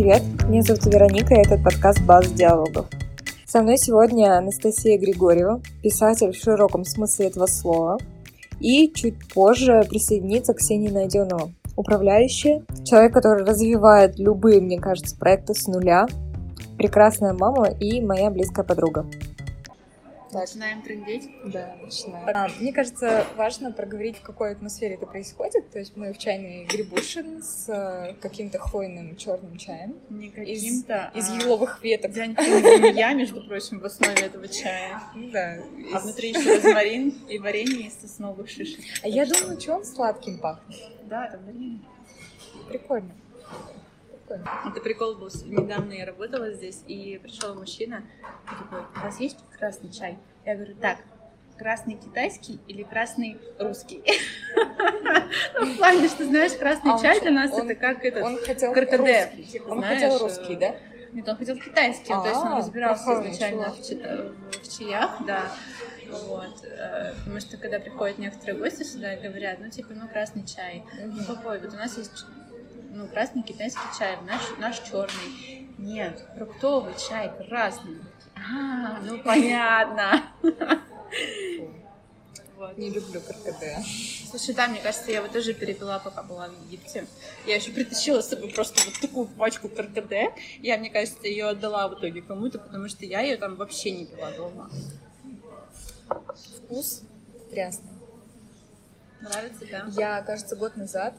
[0.00, 2.86] Привет, меня зовут Вероника, и этот подкаст «Баз диалогов».
[3.44, 7.98] Со мной сегодня Анастасия Григорьева, писатель в широком смысле этого слова,
[8.60, 15.66] и чуть позже присоединится Ксения Найденова, управляющая, человек, который развивает любые, мне кажется, проекты с
[15.66, 16.06] нуля,
[16.78, 19.04] прекрасная мама и моя близкая подруга.
[20.32, 20.42] Так.
[20.42, 21.28] Начинаем трендеть?
[21.44, 22.28] Да, начинаем.
[22.34, 25.70] А, мне кажется, важно проговорить, в какой атмосфере это происходит.
[25.70, 29.96] То есть мы в чайной грибушин с э, каким-то хвойным черным чаем.
[30.08, 31.34] Не каким-то, Из, а...
[31.34, 32.12] из еловых веток.
[32.14, 35.02] Я, между прочим, в основе этого чая.
[35.32, 35.58] Да.
[35.92, 38.80] А внутри еще розмарин и варенье из сосновых шишек.
[39.02, 40.78] А я думаю, что он сладким пахнет.
[41.04, 41.80] Да, это варенье.
[42.68, 43.19] Прикольно
[44.30, 44.70] прикольно.
[44.70, 45.30] Это прикол был.
[45.44, 48.04] Недавно я работала здесь, и пришел мужчина
[48.44, 50.18] и такой, у вас есть красный чай?
[50.44, 50.98] Я говорю, так,
[51.58, 54.02] красный китайский или красный русский?
[55.54, 58.72] Ну, в плане, что, знаешь, красный а чай для нас это как этот Он хотел
[58.72, 59.30] каркаде.
[59.68, 60.74] Он хотел русский, да?
[61.12, 65.52] Нет, он хотел китайский, то есть он а, разбирался изначально в чаях, да.
[66.08, 66.64] Вот.
[66.64, 70.84] Э, потому что когда приходят некоторые гости сюда и говорят, ну, типа, ну, красный чай.
[71.26, 71.60] Какой?
[71.60, 72.24] Вот у нас есть
[72.90, 75.68] ну, красный китайский чай, наш, наш черный.
[75.78, 77.98] Нет, фруктовый чай красный.
[78.34, 80.22] А, ну понятно.
[82.56, 82.76] Вот.
[82.76, 83.78] Не люблю каркаде.
[84.28, 87.06] Слушай, да, мне кажется, я его тоже перепила, пока была в Египте.
[87.46, 90.28] Я еще притащила с собой просто вот такую пачку каркаде.
[90.58, 94.04] Я, мне кажется, ее отдала в итоге кому-то, потому что я ее там вообще не
[94.04, 94.70] пила дома.
[96.58, 97.02] Вкус
[97.50, 97.92] трясный.
[99.22, 99.86] Нравится, да?
[99.96, 101.14] Я, кажется, год назад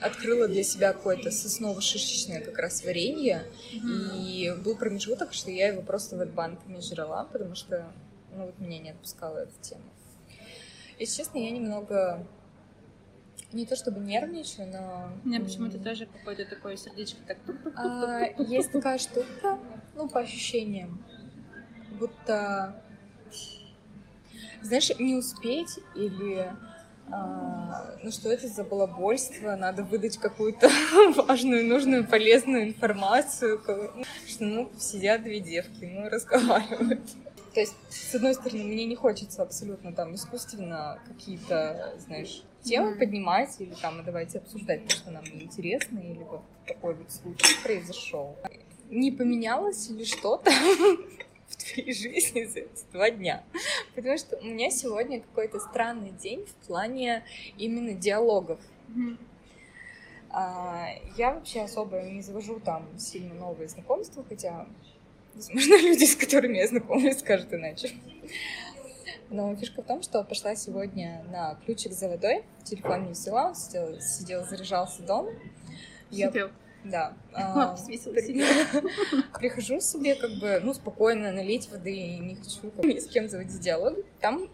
[0.00, 4.18] открыла для себя какое-то сосново-шишечное как раз варенье, mm-hmm.
[4.18, 7.86] и был промежуток, что я его просто в банками жрала, потому что,
[8.34, 9.84] ну, вот меня не отпускала эта тема.
[10.98, 12.26] Если честно, я немного
[13.52, 15.10] не то чтобы нервничаю, но...
[15.24, 17.38] Меня почему-то тоже какое-то такое сердечко так...
[17.76, 19.58] А, есть такая штука,
[19.94, 21.02] ну, по ощущениям,
[21.98, 22.82] будто,
[24.62, 26.73] знаешь, не успеть или а,
[27.08, 30.70] ну что это за балабольство, надо выдать какую-то
[31.16, 33.60] важную, нужную, полезную информацию,
[34.26, 37.00] что ну сидят две девки, ну разговаривают.
[37.54, 42.98] То есть, с одной стороны, мне не хочется абсолютно там искусственно какие-то, знаешь, темы mm-hmm.
[42.98, 48.36] поднимать или там, давайте обсуждать то, что нам интересно, или вот такой вот случай произошел.
[48.90, 50.50] Не поменялось ли что-то
[51.48, 53.44] в твоей жизни за эти два дня.
[53.94, 57.24] Потому что у меня сегодня какой-то странный день в плане
[57.58, 58.60] именно диалогов.
[60.30, 64.66] А, я вообще особо не завожу там сильно новые знакомства, хотя,
[65.34, 67.90] возможно, люди, с которыми я знакомлюсь, скажут иначе.
[69.30, 74.00] Но фишка в том, что пошла сегодня на ключик за водой, телефон не взяла, сидел,
[74.00, 75.30] сидел заряжался дома.
[76.10, 76.50] Сидел.
[76.84, 77.14] Да.
[77.36, 77.76] А,
[79.38, 83.94] Прихожу себе как бы, ну, спокойно налить воды, не хочу ни с кем заводить диалог.
[84.20, 84.48] Там,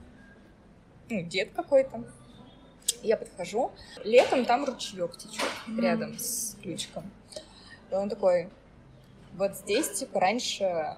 [1.10, 2.04] ну, дед какой-то.
[3.02, 3.72] Я подхожу.
[4.02, 7.10] Летом там ручеек течет рядом с ключиком.
[7.91, 8.48] И он такой,
[9.34, 10.97] вот здесь, типа, раньше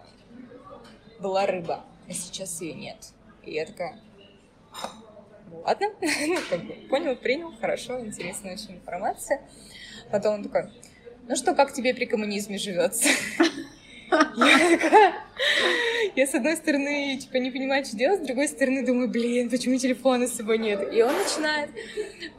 [1.19, 3.13] была рыба, а сейчас ее нет.
[3.43, 3.99] И я такая,
[5.65, 5.89] ладно,
[6.51, 9.41] как бы, понял, принял, хорошо, интересная очень информация.
[10.11, 10.71] Потом он такой,
[11.29, 13.09] ну что, как тебе при коммунизме живется?
[16.15, 19.79] Я, с одной стороны, типа, не понимаю, что делать, с другой стороны, думаю, блин, почему
[19.79, 20.93] телефона с собой нет?
[20.93, 21.71] И он начинает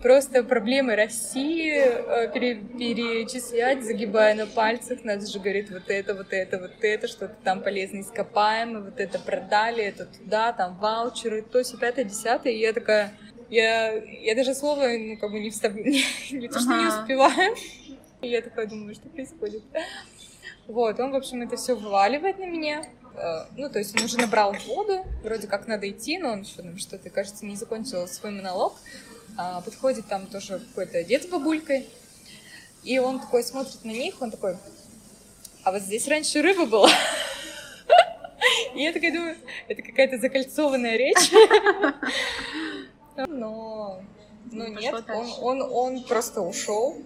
[0.01, 5.03] просто проблемы России э, пере, перечислять, загибая на пальцах.
[5.03, 9.17] Надо же, говорит, вот это, вот это, вот это, что-то там полезно ископаемое, вот это
[9.17, 12.53] продали, это туда, там ваучеры, то, все, пятое, десятое.
[12.53, 13.17] И я такая,
[13.49, 15.85] я, я даже слово, ну, как бы не вставляю,
[16.31, 17.55] не то, что не успеваю.
[18.23, 19.63] И я такая думаю, что происходит.
[20.67, 22.85] Вот, он, в общем, это все вываливает на меня.
[23.15, 26.61] Э, ну, то есть он уже набрал воду, вроде как надо идти, но он еще
[26.61, 28.75] там что-то, кажется, не закончил свой монолог.
[29.37, 31.89] А подходит там тоже какой-то дед с бабулькой,
[32.83, 34.57] и он такой смотрит на них, он такой,
[35.63, 36.91] а вот здесь раньше рыба была.
[38.75, 39.35] И я такая думаю,
[39.67, 41.31] это какая-то закольцованная речь.
[43.27, 44.01] Но,
[44.51, 46.97] но нет, он, он, он просто ушел.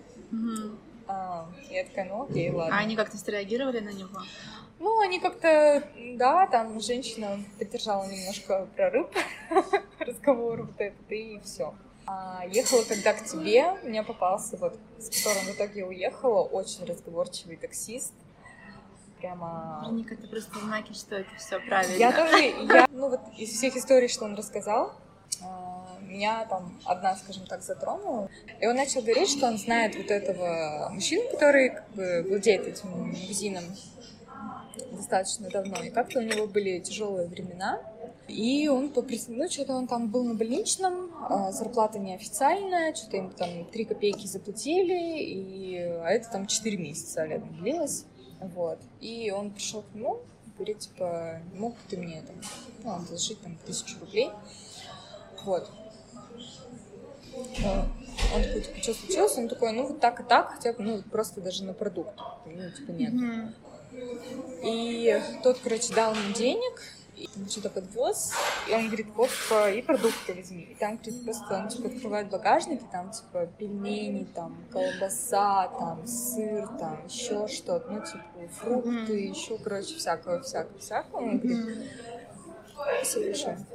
[1.07, 2.75] А, я такая, ну окей, ладно.
[2.75, 4.19] А они как-то среагировали на него?
[4.80, 5.83] Ну, они как-то,
[6.15, 9.07] да, там женщина поддержала немножко прорыв
[10.00, 11.74] разговор вот этот, и все.
[12.06, 16.86] А, ехала когда к тебе, у меня попался, вот, с которым в итоге уехала, очень
[16.86, 18.13] разговорчивый таксист.
[19.19, 19.80] Прямо...
[19.81, 21.95] Вероника, это просто знаки, что это все правильно.
[21.95, 22.38] Я тоже,
[22.71, 24.94] я, ну вот из всех историй, что он рассказал,
[26.07, 28.30] меня там одна, скажем так, затронула.
[28.59, 32.89] И он начал говорить, что он знает вот этого мужчину, который как бы владеет этим
[33.09, 33.63] магазином
[34.92, 35.83] достаточно давно.
[35.83, 37.81] И как-то у него были тяжелые времена.
[38.27, 43.30] И он попросил, ну, что-то он там был на больничном, а зарплата неофициальная, что-то им
[43.30, 48.04] там 3 копейки заплатили, и, а это там 4 месяца летом длилось.
[48.42, 48.80] Вот.
[49.00, 50.19] И он пришел к нему,
[50.57, 52.36] говорит, типа, мог ты мне там,
[52.83, 54.30] ну, одолжить там тысячу рублей.
[55.45, 55.71] Вот.
[58.36, 59.38] Он такой, типа, что случилось?
[59.38, 62.16] Он такой, ну, вот так и так, хотя бы, ну, просто даже на продукт.
[62.45, 63.13] Ну, типа, нет.
[63.13, 63.54] Mm-hmm.
[64.63, 66.81] И тот, короче, дал ему денег,
[67.16, 68.31] и что-то подвез,
[68.69, 70.68] и он говорит, вот, типа, и продукты возьми.
[70.72, 76.06] И там, говорит, просто он, типа, открывает багажник, и там, типа, пельмени, там, колбаса, там,
[76.06, 78.24] сыр, там, еще что-то, ну, типа,
[78.60, 79.30] фрукты, mm-hmm.
[79.30, 81.19] еще, короче, всякого, всякого, всякого.
[81.19, 81.90] Он говорит,
[83.00, 83.66] спасибо большое.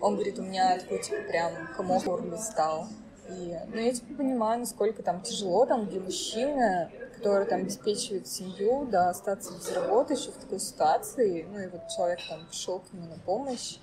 [0.00, 2.88] Он говорит, у меня такой, типа, прям комок горле стал.
[3.28, 6.90] И, ну, я, типа, понимаю, насколько там тяжело там для мужчины
[7.24, 11.46] который там обеспечивает семью, да, остаться без работы еще в такой ситуации.
[11.50, 13.78] Ну и вот человек там пришел к нему на помощь.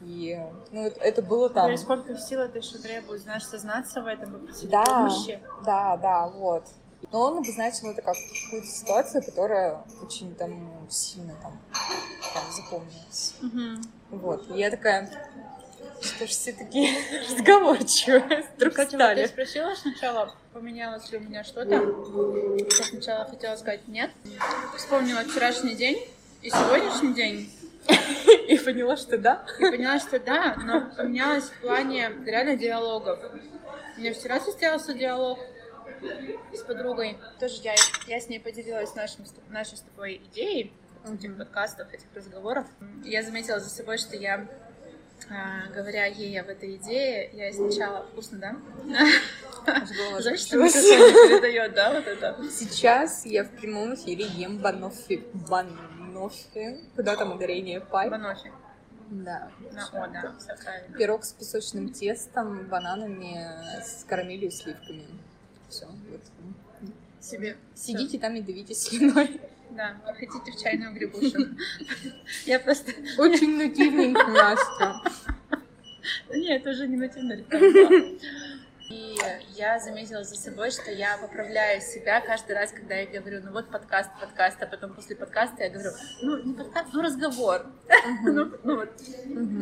[0.00, 0.40] И
[0.70, 1.76] ну, это, это было там...
[1.76, 5.38] Сколько сил это еще требует, знаешь, сознаться в этом, попросить да, помощи?
[5.66, 6.64] Да, да, вот.
[7.12, 11.60] Но он обозначил это как какую-то ситуацию, которая очень там сильно там,
[12.32, 13.34] там запомнилась.
[13.42, 13.82] Угу.
[14.10, 14.44] Вот.
[14.56, 15.08] Я такая,
[16.00, 16.94] что ж все такие
[17.30, 19.20] разговорчивые вдруг Кстати, стали.
[19.20, 21.74] Вот ты спросила сначала, поменялось ли у меня что-то.
[21.74, 24.10] Я сначала хотела сказать нет.
[24.76, 26.06] Вспомнила вчерашний день
[26.42, 27.52] и сегодняшний день.
[28.48, 29.46] И поняла, что да?
[29.58, 33.18] И поняла, что да, но поменялось в плане реально диалогов.
[33.96, 35.38] У меня вчера состоялся диалог
[36.52, 37.16] с подругой.
[37.40, 37.74] Тоже я,
[38.06, 40.72] я с ней поделилась нашим, нашей с тобой идеей
[41.04, 42.66] этих подкастов, этих разговоров.
[43.04, 44.46] Я заметила за собой, что я
[45.30, 48.56] а, говоря ей об этой идее, я сначала вкусно, да?
[50.20, 52.36] Знаешь, что передает, да, вот это?
[52.50, 55.24] Сейчас я в прямом эфире ем банофи.
[55.48, 56.78] Банофи.
[56.96, 57.80] Куда там ударение?
[57.80, 58.08] Пай?
[58.08, 58.50] Банофи.
[59.10, 59.50] Да.
[59.72, 60.96] На О, да, все правильно.
[60.96, 65.06] Пирог с песочным тестом, бананами, с карамелью и сливками.
[65.68, 65.86] Все.
[65.86, 66.20] Вот.
[67.20, 67.56] Себе.
[67.74, 69.40] Сидите там и давитесь слюной.
[69.78, 71.38] Да, хотите в чайную грибушу.
[72.46, 72.90] Я просто...
[73.16, 75.00] Очень нативненько, Настя.
[76.30, 77.34] Нет, это уже не нативно.
[78.90, 79.16] И
[79.54, 83.70] я заметила за собой, что я поправляю себя каждый раз, когда я говорю, ну вот
[83.70, 85.90] подкаст, подкаст, а потом после подкаста я говорю,
[86.22, 87.66] ну не подкаст, ну разговор.
[88.24, 88.90] ну, ну вот,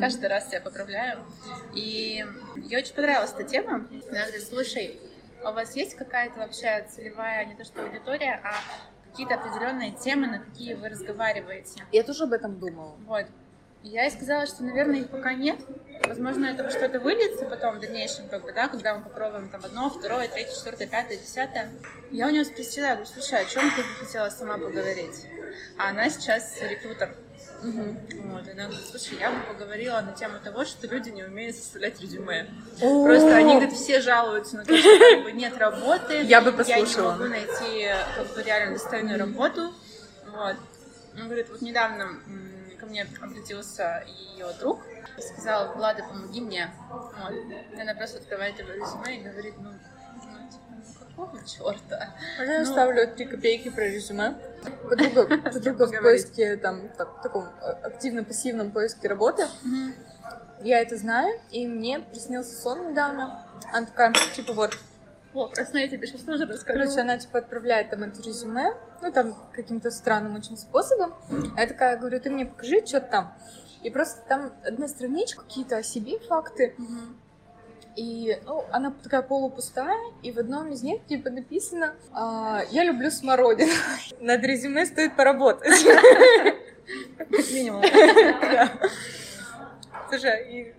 [0.01, 1.27] каждый раз себя поправляю.
[1.75, 2.25] И
[2.55, 3.87] мне очень понравилась эта тема.
[4.09, 4.99] Она говорит, слушай,
[5.45, 8.55] а у вас есть какая-то вообще целевая, не то что аудитория, а
[9.17, 11.83] какие-то определенные темы, на какие вы разговариваете.
[11.91, 12.97] Я тоже об этом думала.
[13.07, 13.25] Вот.
[13.83, 15.59] Я ей сказала, что, наверное, их пока нет.
[16.07, 19.89] Возможно, это что-то выльется потом в дальнейшем, как бы, да, когда мы попробуем там одно,
[19.89, 21.71] второе, третье, четвертое, пятое, десятое.
[22.11, 25.27] Я у нее спросила, я говорю, слушай, о чем ты бы хотела сама поговорить?
[25.79, 27.15] А она сейчас рекрутер.
[27.63, 27.97] Угу.
[28.33, 32.01] Вот, она говорит, слушай, я бы поговорила на тему того, что люди не умеют составлять
[32.01, 32.49] резюме.
[32.81, 33.05] О-о-о.
[33.07, 36.23] Просто они, говорят, все жалуются на то, что как бы, нет работы.
[36.23, 37.13] Я бы послушала.
[37.13, 39.73] Я не могу найти как бы, реально достойную работу.
[40.27, 40.57] Вот.
[41.19, 42.21] Он говорит, вот недавно
[42.79, 44.83] ко мне обратился ее друг,
[45.19, 46.71] сказал, Влада, помоги мне.
[46.91, 47.33] Вот.
[47.75, 49.71] И она просто открывает его резюме и говорит, ну,
[51.17, 52.15] какого черта?
[52.39, 52.67] Можно я ну...
[52.67, 54.35] ставлю 3 копейки про резюме?
[54.89, 59.47] Подруга, подруга в поиске, там, так, таком э, активно-пассивном поиске работы.
[60.63, 63.47] Я это знаю, и мне приснился сон недавно.
[63.73, 64.77] Она такая, типа, вот,
[65.35, 66.81] о, просто я тебе сейчас тоже расскажу.
[66.81, 71.15] Короче, она типа отправляет там это резюме, ну там каким-то странным очень способом.
[71.57, 73.37] А я такая говорю, ты мне покажи, что там.
[73.83, 76.75] И просто там одна страничка, какие-то о себе факты.
[76.79, 77.26] Угу.
[77.97, 83.11] И, ну, она такая полупустая, и в одном из них, типа, написано а, «Я люблю
[83.11, 83.73] смородину».
[84.21, 85.73] Над резюме стоит поработать.
[87.19, 87.83] Как минимум.
[90.09, 90.75] Слушай, и,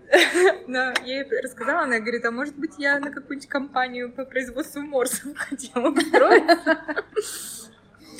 [0.66, 4.80] но я ей рассказала, она говорит, а может быть я на какую-нибудь компанию по производству
[4.80, 6.76] морсов хотела устроиться?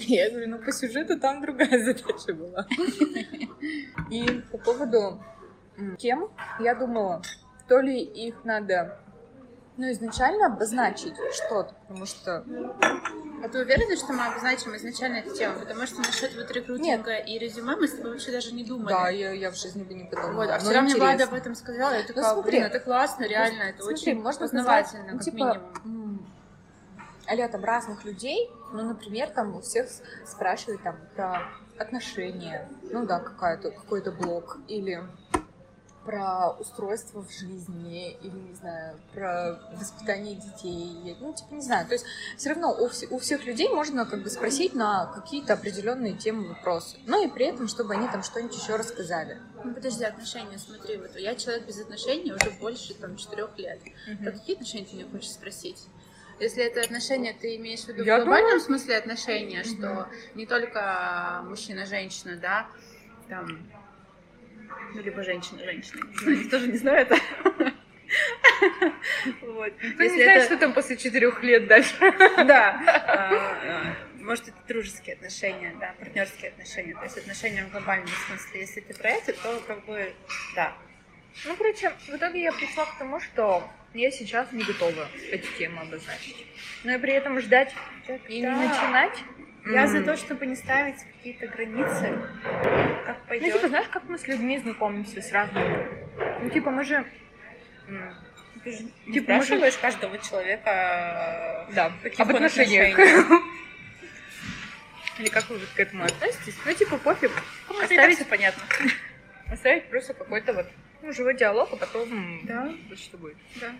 [0.00, 2.66] Я говорю, ну по сюжету там другая задача была.
[4.10, 5.22] И по поводу
[5.98, 6.28] кем,
[6.60, 7.22] я думала,
[7.68, 8.98] то ли их надо
[9.76, 12.44] ну, изначально обозначить что-то, потому что...
[13.40, 15.60] А ты уверена, что мы обозначим изначально эту тему?
[15.60, 17.28] Потому что насчет вот рекрутинга Нет.
[17.28, 18.92] и резюме мы с тобой вообще даже не думали.
[18.92, 20.34] Да, я, я в жизни бы не подумала.
[20.34, 23.24] Вот, а вчера мне Влада об этом сказала, я такая, ну, смотри, блин, это классно,
[23.24, 26.26] реально, это смотри, очень можно познавательно, сказать, ну, как типа, минимум.
[27.28, 29.86] а там разных людей, ну, например, там у всех
[30.26, 31.42] спрашивают там про
[31.78, 35.00] отношения, ну да, какая-то, какой-то блог, или
[36.08, 41.14] про устройство в жизни или, не знаю, про воспитание детей.
[41.20, 41.86] Ну, типа, не знаю.
[41.86, 42.06] То есть
[42.38, 46.48] все равно у, вс- у всех людей можно как бы спросить на какие-то определенные темы
[46.48, 46.96] вопросы.
[47.04, 49.36] Но и при этом, чтобы они там что-нибудь еще рассказали.
[49.62, 53.78] Ну, подожди, отношения, смотри, вот я человек без отношений уже больше там четырех лет.
[54.22, 55.88] Про какие отношения ты меня хочешь спросить?
[56.40, 61.42] Если это отношения, ты имеешь в виду Я в глобальном смысле отношения, что не только
[61.44, 62.66] мужчина-женщина, да,
[63.28, 63.68] там,
[64.94, 67.16] ну, либо женщина-женщина, не знаю, я тоже не знаю это.
[69.42, 69.72] Вот.
[69.74, 71.94] Кто Если не знает, это- что там после четырех лет дальше.
[72.00, 72.80] Да.
[73.06, 76.94] а, а, Может, это дружеские отношения, да, партнерские отношения.
[76.94, 78.60] То есть отношения в глобальном смысле.
[78.60, 80.12] Если ты про это, то как бы
[80.54, 80.72] да.
[81.44, 85.82] Ну, короче, в итоге я пришла к тому, что я сейчас не готова эти темы
[85.82, 86.46] обозначить.
[86.84, 87.74] Но и при этом ждать
[88.28, 89.16] и не начинать.
[89.68, 92.18] Я за то, чтобы не ставить какие-то границы,
[93.04, 93.54] как Ну, пойдет.
[93.54, 95.86] типа, знаешь, как мы с людьми знакомимся с разными?
[96.42, 97.04] Ну, типа, мы же...
[98.64, 102.98] Ты же не Типа, спрашиваешь каждого человека, Да, каких об отношениях.
[105.18, 106.54] Или как вы к этому относитесь?
[106.64, 107.30] Ну, типа, пофиг.
[107.68, 108.62] Ну, так Оставить, понятно.
[109.50, 110.66] оставить просто какой-то вот
[111.02, 112.72] ну, живой диалог, а потом Да.
[112.96, 113.36] что будет.
[113.60, 113.72] Да.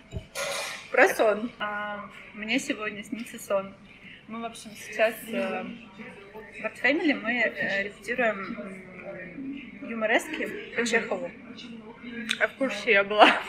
[0.91, 1.51] Про сон.
[1.59, 3.73] А, мне сегодня снится сон.
[4.29, 8.57] Мы, в общем, сейчас э, в Art Family мы э, репетируем
[9.89, 11.31] юморески по Чехову.
[12.39, 13.27] А в курсе я была.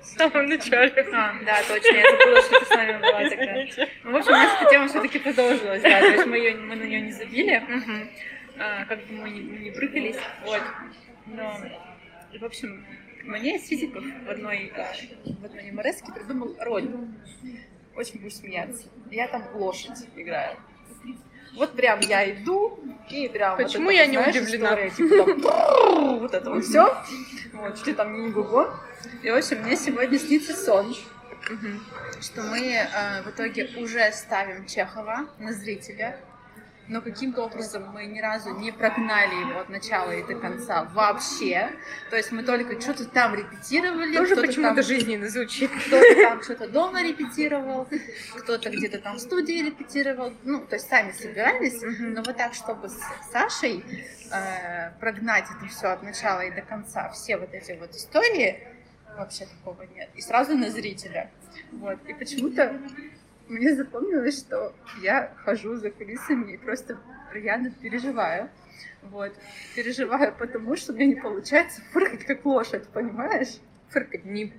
[0.00, 0.92] В самом начале.
[1.12, 3.86] А, да, точно, я забыла, что ты с нами была тогда.
[4.04, 6.74] Ну, в общем, у нас эта тема все-таки продолжилась, да, то есть мы, её- мы
[6.76, 8.08] на нее не забили, Мгм.
[8.58, 10.62] а, как бы мы не, не прыгались, вот.
[11.26, 11.56] Но,
[12.38, 12.84] в общем,
[13.24, 14.92] мне из физиков в одной, а,
[15.40, 16.88] в одной юмореске придумал роль.
[17.98, 18.84] Очень будешь смеяться.
[19.10, 20.56] Я там лошадь играю.
[21.56, 22.78] Вот прям я иду,
[23.10, 23.56] и прям...
[23.56, 24.68] вот Почему это я вот, не знаешь, удивлена?
[24.68, 26.96] история, типа там, вот это вот все.
[27.54, 28.70] Вот, чуть ли там не го
[29.24, 30.94] И, в общем, мне сегодня снится сон,
[32.20, 36.20] что мы э, в итоге уже ставим Чехова на зрителя,
[36.88, 41.70] но каким-то образом мы ни разу не прогнали его от начала и до конца вообще.
[42.10, 45.70] То есть мы только что-то там репетировали, Тоже кто-то почему-то там, жизненно звучит.
[45.70, 47.86] кто-то там что-то дома репетировал,
[48.36, 50.32] кто-то где-то там в студии репетировал.
[50.44, 52.98] Ну, то есть сами собирались, но вот так, чтобы с
[53.30, 53.84] Сашей
[54.32, 58.66] э, прогнать это все от начала и до конца, все вот эти вот истории,
[59.16, 60.08] вообще такого нет.
[60.14, 61.30] И сразу на зрителя.
[61.72, 61.98] Вот.
[62.06, 62.80] И почему-то
[63.48, 66.98] мне запомнилось, что я хожу за кулисами и просто
[67.32, 68.50] рьяно переживаю.
[69.02, 69.32] Вот.
[69.74, 73.58] Переживаю потому, что мне не получается фыркать как лошадь, понимаешь?
[73.90, 74.52] Фыркать не...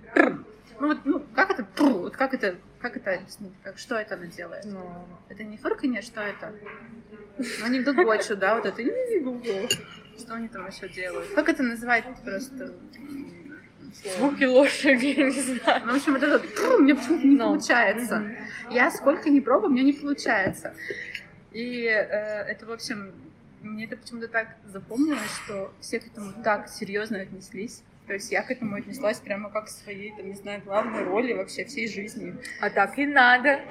[0.80, 4.28] Ну вот, ну, как это, вот как это, как это объяснить, как, что это она
[4.28, 4.64] делает?
[4.64, 6.54] Ну, Это не фырканье, что это?
[7.38, 8.82] Ну, анекдот больше, да, вот это.
[10.18, 11.34] Что они там еще делают?
[11.34, 12.74] Как это называть просто?
[13.94, 15.82] Звуки лошади, я не знаю.
[15.86, 18.16] Ну, в общем, вот это у меня почему-то не Ну, получается.
[18.20, 18.36] мгм.
[18.72, 20.74] Я сколько ни пробую, у меня не получается.
[21.52, 21.92] И э,
[22.48, 23.12] это, в общем,
[23.62, 27.84] мне это почему-то так запомнилось, что все к этому так серьезно отнеслись.
[28.10, 31.34] То есть я к этому отнеслась прямо как к своей, там, не знаю, главной роли
[31.34, 32.36] вообще всей жизни.
[32.60, 33.60] А так и надо.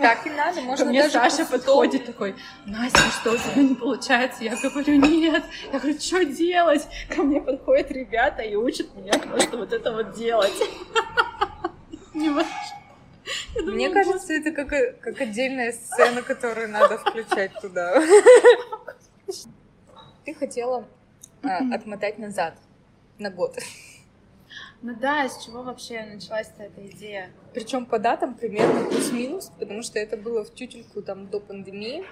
[0.00, 0.60] Так и надо.
[0.60, 2.34] Можно мне Саша подходит такой,
[2.66, 4.44] Настя, что у тебя не получается?
[4.44, 5.44] Я говорю, нет.
[5.72, 6.86] Я говорю, что делать?
[7.08, 10.52] Ко мне подходят ребята и учат меня просто вот это вот делать.
[12.14, 12.46] Не думаю,
[13.74, 18.00] Мне кажется, это как, как отдельная сцена, которую надо включать туда.
[20.24, 20.84] Ты хотела
[21.42, 22.54] а, отмотать назад
[23.18, 23.56] на год.
[24.82, 27.30] Ну да, с чего вообще началась-то эта идея?
[27.54, 32.04] Причем по датам примерно плюс-минус, потому что это было в тютельку там до пандемии.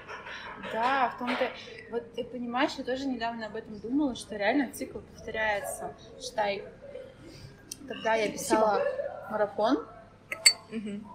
[0.73, 1.50] Да, в том-то...
[1.90, 5.94] Вот ты понимаешь, я тоже недавно об этом думала, что реально цикл повторяется.
[6.20, 6.64] Считай,
[7.87, 8.82] тогда я писала
[9.30, 9.87] марафон,
[10.70, 11.06] Мгм.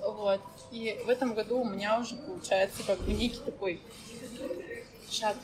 [0.00, 0.40] вот,
[0.72, 3.80] и в этом году у меня уже получается как бы некий такой
[5.08, 5.36] шаг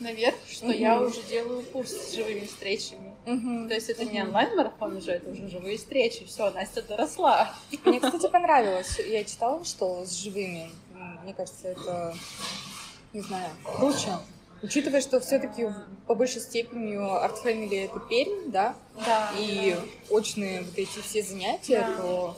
[0.00, 1.06] наверх, что я Мгм.
[1.06, 3.11] уже делаю курс с живыми встречами.
[3.26, 3.68] Мгм.
[3.68, 6.24] То есть это не онлайн-марафон уже, это уже живые встречи.
[6.24, 7.54] Все, Настя доросла.
[7.84, 8.98] Мне, кстати, понравилось.
[8.98, 10.70] Я читала, что с живыми.
[11.22, 12.14] Мне кажется, это,
[13.12, 14.10] не знаю, круче.
[14.62, 15.68] Учитывая, что все-таки
[16.06, 18.74] по большей степени Art Family это Пермь, да,
[19.04, 19.30] Да.
[19.38, 19.76] и
[20.08, 21.96] очные вот эти все занятия, Да.
[22.02, 22.36] то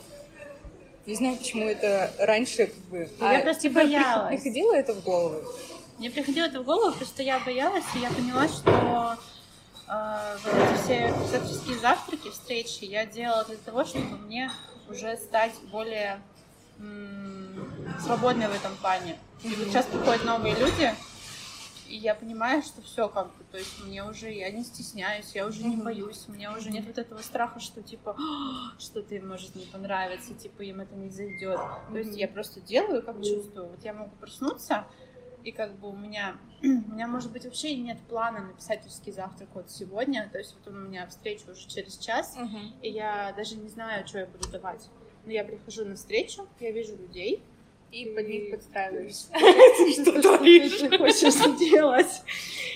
[1.05, 3.07] не знаю, почему это раньше как бы...
[3.19, 4.41] Я просто тебе прих- боялась.
[4.41, 5.41] приходило это в голову?
[5.99, 9.17] Мне приходило это в голову, потому что я боялась, и я поняла, что
[9.87, 14.51] вот эти все писательские завтраки, встречи я делала для того, чтобы мне
[14.89, 16.19] уже стать более
[18.01, 19.17] свободной в этом плане.
[19.43, 20.93] И вот сейчас приходят новые люди,
[21.87, 25.45] и я понимаю, что все как бы, то есть мне уже, я не стесняюсь, я
[25.45, 28.17] уже не боюсь, у меня уже нет вот этого страха, что типа,
[28.79, 31.59] что-то им может не понравиться, типа им это не зайдет.
[31.91, 33.67] То есть я просто делаю, как чувствую.
[33.69, 34.85] Вот я могу проснуться,
[35.45, 39.49] и как бы у меня, у меня, может быть, вообще нет плана на писательский завтрак
[39.53, 42.81] вот сегодня, то есть вот у меня встреча уже через час, uh-huh.
[42.81, 44.89] и я даже не знаю, что я буду давать.
[45.25, 47.43] Но я прихожу на встречу, я вижу людей,
[47.91, 49.27] и под них подстраиваюсь.
[49.93, 52.21] Что ты хочешь делать?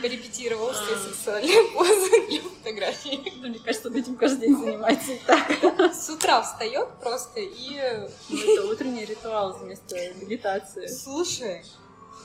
[0.00, 3.20] Порепетировал все сексуальные позы для фотографии.
[3.46, 5.50] Мне кажется, он этим каждый день занимается так.
[5.94, 8.08] С утра встает просто и...
[8.30, 10.86] Ну, это утренний ритуал вместо медитации.
[10.86, 11.62] Слушай,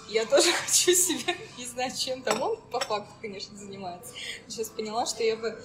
[0.09, 4.13] я тоже хочу себя, не знаю, чем там он по факту, конечно, занимается.
[4.47, 5.62] Сейчас поняла, что я бы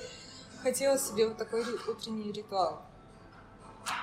[0.63, 2.83] хотела себе вот такой утренний ритуал.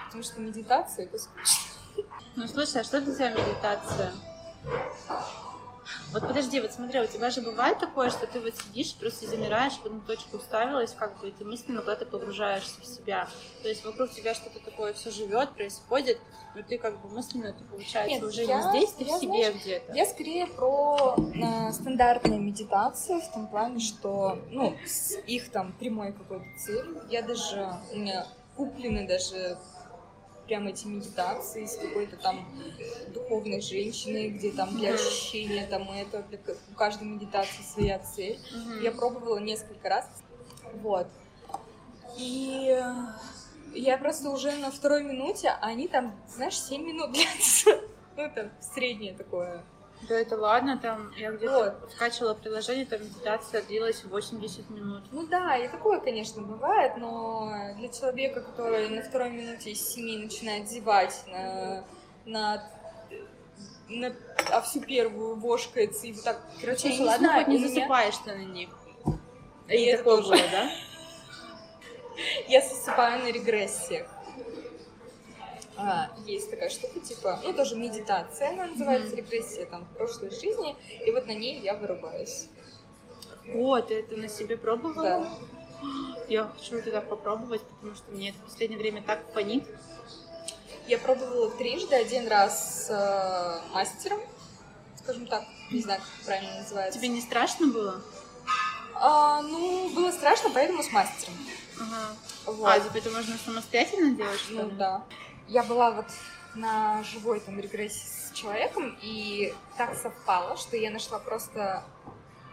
[0.06, 2.06] Потому что медитация это скучно.
[2.36, 4.14] Ну, слушай, а что для тебя медитация?
[6.12, 9.74] Вот подожди, вот смотри, у тебя же бывает такое, что ты вот сидишь, просто замираешь,
[9.74, 13.28] в одну точку уставилась, как бы, и ты мысленно куда-то погружаешься в себя.
[13.62, 16.20] То есть вокруг тебя что-то такое все живет, происходит,
[16.56, 19.20] но ты как бы мысленно это получается Нет, уже я, не здесь, ты я, в
[19.20, 19.94] себе где-то.
[19.94, 24.76] Я скорее про э, стандартные медитации, в том плане, что, ну,
[25.28, 27.02] их там прямой какой-то целью.
[27.10, 29.58] Я даже, у меня куплены даже
[30.50, 32.46] прям эти медитации с какой-то там
[33.14, 36.40] духовной женщиной, где там для ощущения там это, для,
[36.72, 38.40] у каждой медитации своя цель.
[38.52, 38.84] Mm-hmm.
[38.84, 40.10] Я пробовала несколько раз.
[40.82, 41.08] Вот.
[42.18, 42.84] И
[43.76, 47.80] я просто уже на второй минуте, а они там, знаешь, 7 минут длятся.
[48.18, 49.64] Ну, это среднее такое
[50.08, 51.92] да это ладно, там я где-то вот.
[51.92, 55.04] скачивала приложение, там медитация длилась 80 минут.
[55.12, 60.18] Ну да, и такое, конечно, бывает, но для человека, который на второй минуте из семи
[60.18, 61.84] начинает зевать на,
[62.26, 62.64] на,
[63.90, 64.16] на
[64.52, 67.68] а всю первую вошкается и вот так, короче, Слушай, я не ладно, знаю, хоть не
[67.68, 68.70] засыпаешь ты на них.
[69.68, 70.72] И, и это тоже, было, да?
[72.48, 74.08] Я засыпаю на регрессиях
[75.82, 80.76] а, есть такая штука, типа, ну, тоже медитация, она называется, регрессия там в прошлой жизни,
[81.06, 82.48] и вот на ней я вырубаюсь.
[83.54, 85.04] О, ты это на себе пробовала?
[85.04, 85.30] Да.
[86.28, 89.64] Я хочу это так попробовать, потому что мне это в последнее время так фонит.
[90.88, 94.20] Я пробовала трижды, один раз с э, мастером,
[94.98, 97.00] скажем так, не знаю, как правильно называется.
[97.00, 98.02] Тебе не страшно было?
[98.96, 101.36] А, ну, было страшно, поэтому с мастером.
[101.80, 102.16] Ага.
[102.48, 102.68] Вот.
[102.68, 104.76] А, типа это можно самостоятельно делать, что ну, ли?
[104.76, 105.06] да
[105.50, 106.06] я была вот
[106.56, 111.84] на живой там регрессии с человеком, и так совпало, что я нашла просто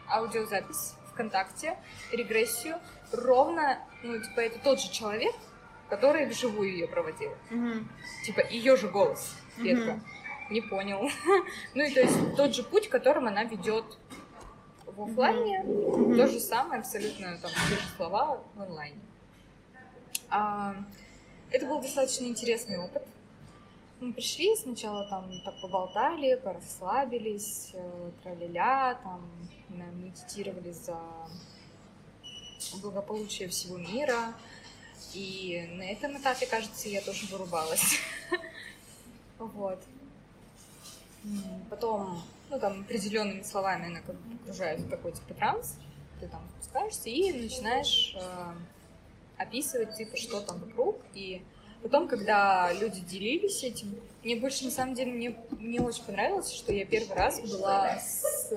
[0.09, 1.79] аудиозапись ВКонтакте,
[2.13, 2.79] регрессию,
[3.13, 5.35] ровно, ну, типа, это тот же человек,
[5.89, 7.33] который вживую ее проводил.
[7.51, 7.85] Mm-hmm.
[8.25, 9.35] Типа, ее же голос.
[9.59, 9.93] Редко.
[9.93, 10.01] Mm-hmm.
[10.51, 11.11] Не понял.
[11.75, 13.85] ну и то есть тот же путь, которым она ведет
[14.85, 16.17] в офлайне, mm-hmm.
[16.17, 19.01] то же самое, абсолютно там те же слова в онлайне.
[20.29, 20.77] А,
[21.51, 23.03] это был достаточно интересный опыт.
[24.01, 29.23] Мы пришли, сначала там так поболтали, порасслабились, э, траля там
[29.71, 30.99] медитировали за
[32.81, 34.35] благополучие всего мира.
[35.15, 37.99] И на этом этапе, кажется, я тоже вырубалась.
[39.39, 39.79] Вот.
[41.69, 45.77] Потом, ну, там, определенными словами она как бы погружает в такой, типа, транс.
[46.21, 48.55] Ты там спускаешься и начинаешь э,
[49.39, 51.43] описывать, типа, что там вокруг, и
[51.83, 53.95] Потом, когда люди делились этим,
[54.25, 58.51] мне больше, на самом деле, мне, мне очень понравилось, что я первый раз была с,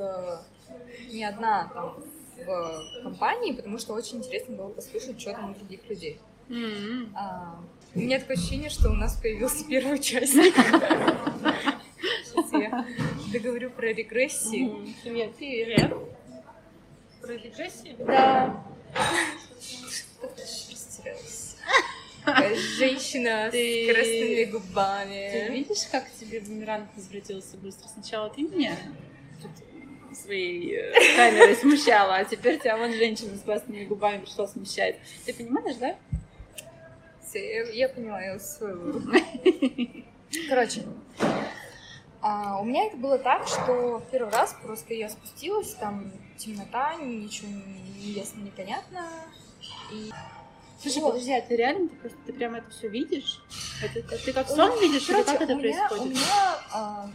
[1.11, 2.03] не одна там
[2.43, 6.19] в компании, потому что очень интересно было послушать, что там у других людей.
[6.49, 7.13] М.
[7.15, 7.59] А,
[7.93, 10.55] у меня такое ощущение, что у нас появился первый участник.
[12.25, 12.87] Сейчас я
[13.31, 14.63] договорю про регрессии.
[14.63, 14.95] Мгм.
[15.03, 15.35] Привет.
[15.35, 15.93] Привет.
[17.21, 17.95] Про регрессию?
[17.99, 18.63] Да.
[22.77, 25.51] Женщина Ты- с красными Ты губами.
[25.51, 27.87] видишь, как тебе бумеранг возвратился быстро?
[27.87, 28.75] Сначала ты меня
[29.41, 29.51] тут
[30.17, 34.97] своей э, камерой смущала, а теперь тебя вон женщина с красными губами пришла смущать.
[35.25, 35.95] Ты понимаешь, да?
[37.33, 39.01] Я, я поняла, я усвоила.
[40.49, 40.83] Короче,
[42.21, 46.95] а, у меня это было так, что в первый раз просто я спустилась, там темнота,
[46.95, 49.07] ничего не ясно, непонятно.
[49.93, 50.09] И
[50.81, 51.11] Слушай, Вот.
[51.11, 53.41] подожди, а ты реально, ты, просто, ты прямо это все видишь?
[53.83, 56.05] Это, это ты как сон видишь, или Короче, как это у меня, происходит?
[56.05, 57.09] У меня а,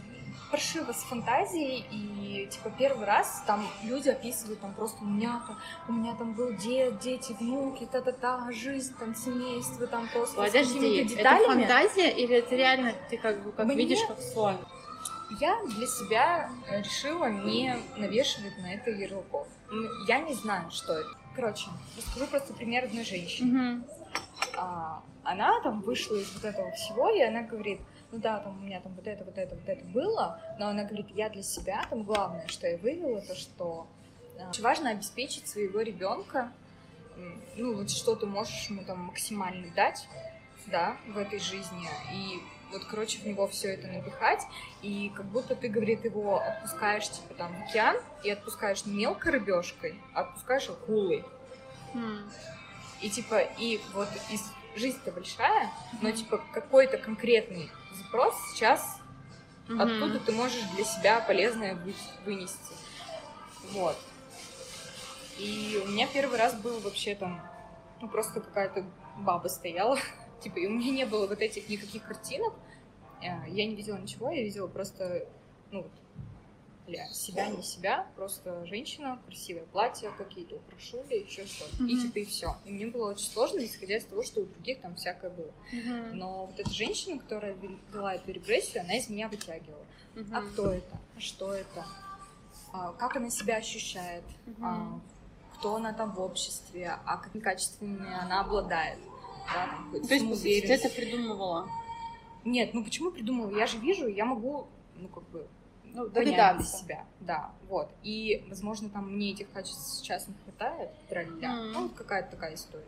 [0.51, 5.59] паршиво с фантазией, и типа первый раз там люди описывают там просто у меня там,
[5.87, 10.97] у меня там был дед, дети, внуки, та-та-та, жизнь, там семейство, там просто с Подожди,
[10.97, 11.45] это деталями.
[11.65, 14.57] фантазия или это реально ты как бы как Мне- видишь как сон?
[15.39, 19.47] Я для себя э, решила не навешивать на это ярлыков.
[20.07, 21.09] Я не знаю, что это.
[21.35, 21.67] Короче,
[21.97, 23.83] расскажу просто пример одной женщины.
[24.57, 27.79] А, она там вышла из вот этого всего, и она говорит,
[28.11, 30.83] ну да, там у меня там вот это, вот это, вот это было, но она
[30.83, 33.87] говорит, я для себя, там главное, что я вывела, то что
[34.39, 36.51] а, очень важно обеспечить своего ребенка,
[37.55, 40.07] ну вот что ты можешь ему там максимально дать,
[40.67, 42.39] да, в этой жизни, и
[42.71, 44.41] вот, короче, в него все это напихать,
[44.81, 49.33] и как будто ты, говорит, его отпускаешь, типа, там, в океан, и отпускаешь не мелкой
[49.33, 51.23] рыбешкой, а отпускаешь акулой.
[51.93, 52.29] М.
[53.01, 54.41] И типа, и вот из
[54.75, 55.69] жизнь-то большая,
[56.01, 58.97] но типа какой-то конкретный запрос сейчас
[59.67, 59.81] Мгм.
[59.81, 62.73] оттуда ты можешь для себя полезное вы- вынести.
[63.71, 63.97] Вот.
[65.37, 67.41] И у меня первый раз был вообще там,
[68.01, 68.85] ну просто какая-то
[69.17, 69.97] баба стояла,
[70.45, 72.53] типа, и у меня не было вот этих никаких картинок,
[73.21, 75.25] Э, я не видела ничего, я видела просто,
[75.71, 75.87] ну,
[76.85, 81.75] бля, себя, не себя, просто женщина, красивое платье, какие-то украшения, еще что-то.
[81.85, 82.01] И Мгм.
[82.01, 82.55] типа и все.
[82.65, 85.51] И мне было очень сложно, исходя из того, что у других там всякое было.
[85.71, 86.17] Мгм.
[86.17, 89.85] Но вот эта женщина, которая вел- вела эту регрессию, она из меня вытягивала.
[90.15, 90.51] А Мгм.
[90.51, 90.99] кто это?
[91.15, 91.85] А что это?
[92.73, 94.25] А как она себя ощущает?
[94.61, 95.01] А Мгм.
[95.57, 96.99] кто она там в обществе?
[97.05, 98.99] А какими качествами она обладает?
[99.47, 101.69] Да, там, То есть, по сути, ты это придумывала?
[102.43, 103.55] Нет, ну почему придумала?
[103.57, 105.47] Я же вижу, я могу, ну как бы,
[105.83, 106.77] Ну, догадаться.
[106.77, 107.05] себя.
[107.19, 107.89] Да, вот.
[108.03, 111.53] И, возможно, там мне этих качеств сейчас не хватает, траля.
[111.53, 111.71] Мгм.
[111.71, 112.85] Ну, вот какая-то такая история.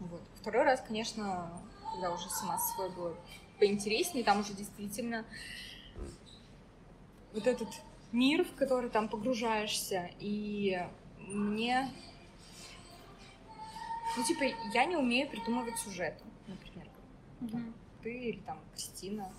[0.00, 0.20] Вот.
[0.40, 1.50] Второй раз, конечно,
[1.92, 3.16] когда уже сама собой было
[3.58, 5.24] поинтереснее, там уже действительно
[7.32, 7.68] вот этот
[8.12, 10.86] мир, в который там погружаешься, и
[11.18, 11.90] мне...
[14.16, 16.14] Ну, типа, я не умею придумывать сюжет,
[16.46, 16.86] например,
[17.40, 17.74] Мгм.
[18.02, 19.32] ты или там Кристина.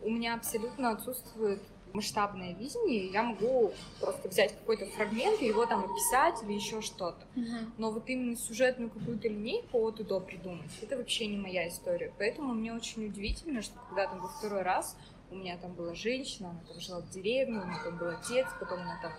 [0.00, 5.84] У меня абсолютно отсутствует масштабное видение, я могу просто взять какой-то фрагмент и его там
[5.84, 7.26] описать или еще что-то.
[7.34, 7.74] Мгм.
[7.76, 12.12] Но вот именно сюжетную какую-то линейку от и до придумать, это вообще не моя история.
[12.18, 14.96] Поэтому мне очень удивительно, что когда там во второй раз
[15.30, 18.46] у меня там была женщина, она там жила в деревне, у нее там был отец,
[18.58, 19.12] потом она там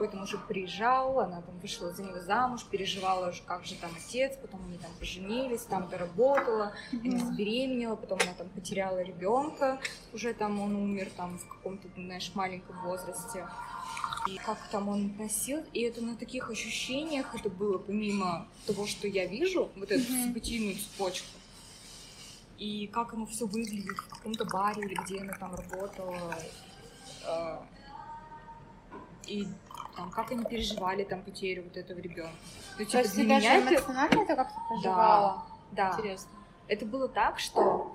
[0.00, 4.64] какой-то мужик приезжал, она там вышла за него замуж, переживала, как же там отец, потом
[4.66, 6.72] они там поженились, там доработала,
[7.04, 9.78] она забеременела, потом она там потеряла ребенка,
[10.14, 13.46] уже там он умер там в каком-то, знаешь, маленьком возрасте.
[14.26, 19.06] И как там он относил, и это на таких ощущениях это было, помимо того, что
[19.06, 20.28] я вижу, вот эту Мгм.
[20.28, 21.36] событийную цепочку.
[22.56, 26.34] И как оно все выглядит в каком-то баре или где она там работала.
[27.26, 27.58] э,
[29.26, 29.46] И
[30.00, 32.32] там, как они переживали там потерю вот этого ребенка.
[32.78, 33.74] То типа, есть ты даже это...
[33.74, 35.42] эмоционально это как-то проживала?
[35.72, 36.30] Да, Интересно.
[36.68, 37.94] это было так, что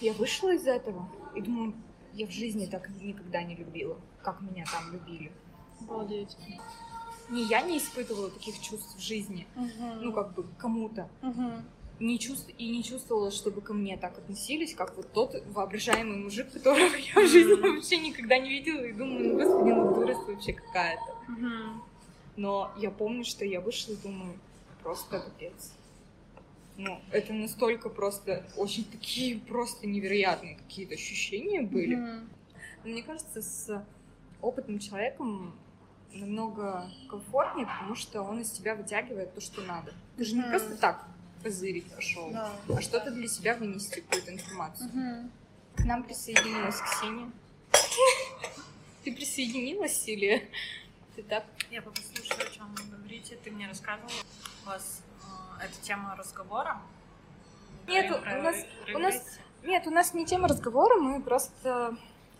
[0.00, 1.74] я вышла из этого и думаю,
[2.14, 5.32] я в жизни так никогда не любила, как меня там любили.
[5.80, 6.36] Обалдеть.
[7.28, 10.02] Не, я не испытывала таких чувств в жизни, Мгм.
[10.02, 11.08] ну, как бы, кому-то.
[11.22, 11.64] Мгм.
[12.02, 12.50] Не чувств...
[12.58, 17.14] И не чувствовала, чтобы ко мне так относились, как вот тот воображаемый мужик, которого я
[17.14, 21.16] в жизни вообще никогда не видела, и думаю, ну, господи, ну, дурость вообще какая-то.
[22.36, 24.36] Но я помню, что я вышла и думаю,
[24.82, 25.74] просто капец.
[26.76, 32.00] Ну, это настолько просто, очень такие просто невероятные какие-то ощущения были.
[32.82, 33.86] Мне кажется, с
[34.40, 35.54] опытным человеком
[36.12, 39.94] намного комфортнее, потому что он из тебя вытягивает то, что надо.
[40.16, 41.06] Ты же не просто так
[41.42, 42.30] позырить пошел.
[42.30, 42.52] Да.
[42.68, 44.90] А что-то для себя вынести какую-то информацию.
[44.92, 45.30] Мгм.
[45.76, 47.30] К нам присоединилась Ксения.
[49.04, 50.50] Ты присоединилась или
[51.16, 51.44] ты так?
[51.70, 53.36] Я пока слушаю, о чем вы говорите.
[53.42, 54.12] Ты мне рассказывала,
[54.64, 55.02] у вас
[55.60, 56.80] э, эта тема разговора?
[57.86, 59.38] Нет, у про нас- у нас-?
[59.64, 61.96] Нет, у нас не тема разговора, мы просто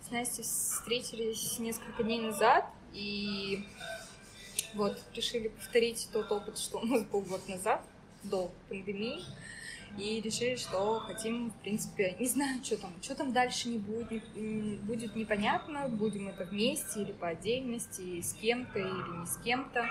[0.07, 3.65] с Настей встретились несколько дней назад и
[4.73, 7.81] вот решили повторить тот опыт, что у нас был год назад,
[8.23, 9.23] до пандемии,
[9.97, 14.23] и решили, что хотим, в принципе, не знаю, что там, что там дальше не будет,
[14.85, 19.87] будет непонятно, будем это вместе или по отдельности, и с кем-то или не с кем-то.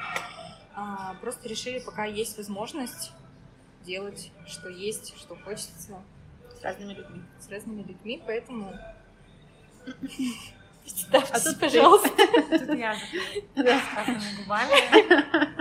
[0.75, 3.13] А, просто решили, пока есть возможность
[3.85, 6.03] делать, что есть, что хочется,
[6.59, 7.23] С разными людьми.
[7.39, 8.73] с разными людьми, поэтому...
[10.83, 12.09] Представьтесь, А тут пожалуйста.
[12.09, 12.97] Тут я
[13.55, 13.81] Да.
[13.93, 15.47] сказанными губами.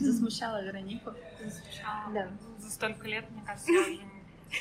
[0.00, 1.12] Засмущала Веронику.
[1.38, 2.12] Сначала.
[2.12, 2.28] Да.
[2.58, 3.90] За столько лет, мне кажется, я уже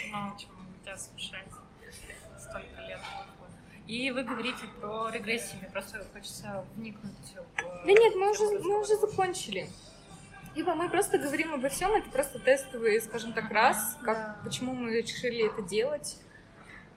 [0.10, 1.47] много чего могу тебя смешать.
[2.39, 3.00] Столько лет.
[3.88, 5.60] И вы говорите про регрессию.
[5.62, 7.13] Мне просто хочется вникнуть
[7.56, 7.86] в...
[7.86, 9.69] Да нет, мы уже, мы уже закончили.
[10.56, 14.38] Либо мы просто говорим обо всем, это просто тестовый, скажем так, раз, как, Да.
[14.43, 16.17] почему мы решили это делать.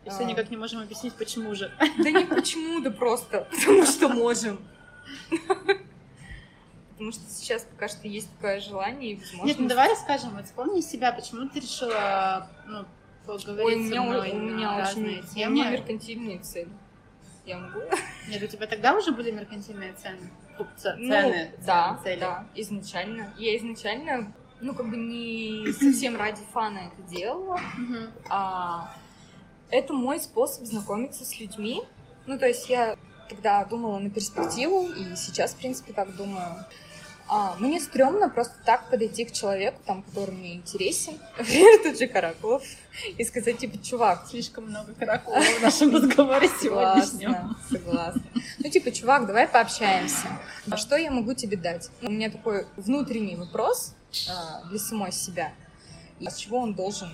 [0.04, 1.70] И все никак не можем объяснить, почему же.
[1.78, 4.58] Да не почему, да просто потому что можем.
[7.00, 9.46] Потому что сейчас пока что есть такое желание и возможность.
[9.46, 10.36] Нет, ну давай расскажем.
[10.36, 12.84] Вот вспомни себя, почему ты решила ну,
[13.24, 15.54] поговорить Ой, у со меня, мной у на меня разные очень у темы.
[15.54, 16.68] меня меркантильные цели.
[17.46, 17.80] Я могу?
[18.28, 20.30] Нет, у тебя тогда уже были меркантильные цены?
[20.58, 22.20] Ну, Цены, да, цели.
[22.20, 23.32] да, изначально.
[23.38, 27.58] Я изначально, ну, как бы не совсем ради фана это делала,
[28.28, 28.94] а
[29.70, 31.80] это мой способ знакомиться с людьми.
[32.26, 32.98] Ну, то есть я
[33.30, 36.66] тогда думала на перспективу, и сейчас, в принципе, так думаю.
[37.32, 42.08] А, мне стрёмно просто так подойти к человеку, там, который мне интересен, например, тот же
[42.08, 42.64] Каракулов,
[43.16, 47.30] и сказать, типа, чувак, Слишком много каракулов в нашем разговоре сегодняшнем.
[47.30, 48.22] Согласна, согласна.
[48.58, 50.26] Ну, типа, чувак, давай пообщаемся.
[50.68, 51.88] А что я могу тебе дать?
[52.02, 53.94] У меня такой внутренний вопрос
[54.28, 55.52] а, для самой себя.
[56.18, 57.10] И с чего он должен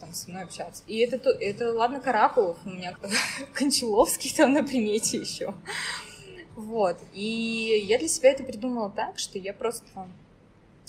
[0.00, 0.82] там со мной общаться?
[0.86, 2.96] И это, то- это ладно, Каракулов, у меня
[3.52, 5.52] Кончаловский там на примете еще.
[6.58, 6.98] Вот.
[7.12, 9.86] И я для себя это придумала так, что я просто...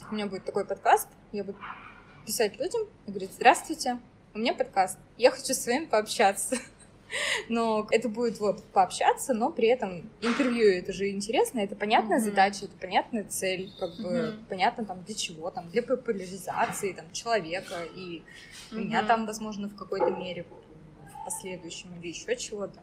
[0.09, 1.59] У меня будет такой подкаст, я буду
[2.25, 3.99] писать людям и говорить, здравствуйте,
[4.33, 6.55] у меня подкаст, я хочу с вами пообщаться.
[7.49, 12.25] Но это будет вот пообщаться, но при этом интервью это же интересно, это понятная Мгм.
[12.25, 14.45] задача, это понятная цель, как бы Мгм.
[14.49, 18.23] понятно там для чего, там для популяризации там человека и
[18.71, 19.07] меня Мгм.
[19.07, 22.79] там, возможно, в какой-то мере в последующем или еще чего-то.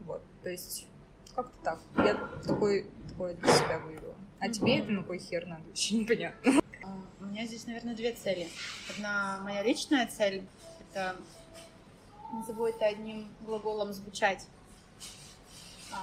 [0.00, 0.86] Вот, то есть
[1.34, 1.78] как-то так.
[1.98, 2.14] Я
[2.46, 4.14] такой, такое для себя вывела.
[4.38, 5.62] А тебе это на кой хер надо?
[5.68, 6.60] Вообще непонятно.
[6.84, 8.48] А, У меня здесь, наверное, две цели.
[8.90, 10.44] Одна моя личная цель—
[10.90, 11.16] это,
[12.32, 14.46] назову это одним глаголом «звучать».
[15.92, 16.02] А,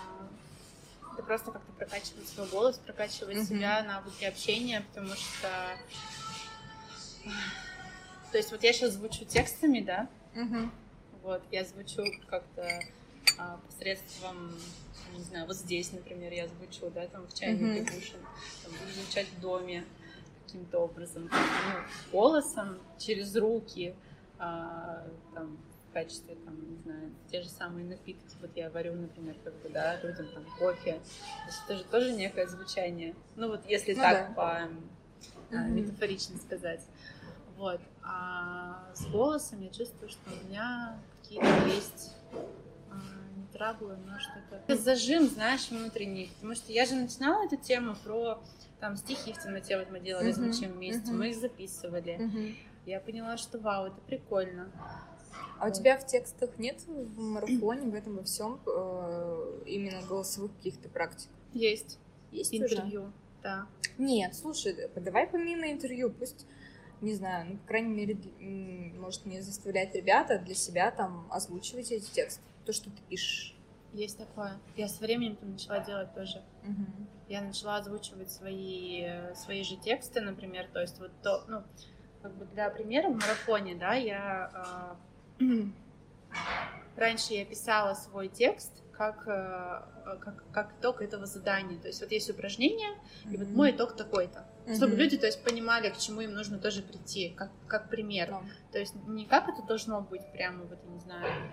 [1.13, 3.45] Это просто как-то прокачивать свой голос, прокачивать Мгм.
[3.45, 5.49] себя, навыки общения, потому что...
[8.31, 10.07] То есть вот я сейчас звучу текстами, да,
[11.23, 12.67] вот, я звучу как-то
[13.37, 14.51] а, посредством,
[15.15, 17.83] не знаю, вот здесь, например, я звучу, да, там в чайнике
[18.63, 19.85] там буду звучать в доме
[20.45, 23.93] каким-то образом, ну, голосом, через руки,
[24.39, 25.57] а, там,
[25.89, 29.69] в качестве, там, не знаю, те же самые напитки, вот я варю, например, как бы,
[29.69, 34.01] да, людям там кофе, то есть это же тоже некое звучание, ну вот если Ну
[34.01, 34.33] так да.
[34.33, 34.69] по а,
[35.49, 35.75] Мгм.
[35.75, 36.81] метафорично сказать.
[37.55, 37.79] Вот.
[38.03, 42.11] А с голосом я чувствую, что у меня какие-то есть
[43.57, 44.75] траблы, но что-то.
[44.75, 46.31] Зажим, знаешь, внутренний.
[46.35, 48.41] Потому что я же начинала эту тему про
[48.79, 51.17] там стихи в темноте, вот мы делали Мгм, «Звучим вместе», мгм.
[51.19, 52.21] мы их записывали.
[52.85, 54.71] Я поняла, что вау, это прикольно.
[55.59, 58.59] А у тебя в текстах нет в марафоне, в этом во всем
[59.65, 61.29] именно голосовых каких-то практик?
[61.53, 61.97] Есть
[62.31, 62.63] Есть уже?
[62.63, 63.67] интервью, да.
[63.97, 66.45] Нет, слушай, давай помимо интервью, пусть,
[67.01, 68.17] не знаю, ну, по крайней мере,
[68.99, 73.55] может, не заставлять ребята для себя там озвучивать эти тексты, то, что ты пишешь.
[73.93, 74.59] Есть такое.
[74.75, 76.43] Я со временем начала делать тоже.
[76.63, 77.07] Мгм.
[77.29, 81.63] я начала озвучивать свои, э, свои же тексты, например, то есть вот то, ну,
[82.21, 84.97] как бы для примера в марафоне, да, я
[85.39, 85.43] э,
[86.97, 92.11] раньше я писала свой текст как, э, как, как итог этого задания, то есть вот
[92.11, 92.97] есть упражнение,
[93.31, 95.01] и вот мой итог такой-то, чтобы Мгм.
[95.01, 98.41] люди, то есть, понимали, к чему им нужно тоже прийти, как, как пример, Да.
[98.71, 101.51] то есть не как это должно быть прямо вот, я не знаю,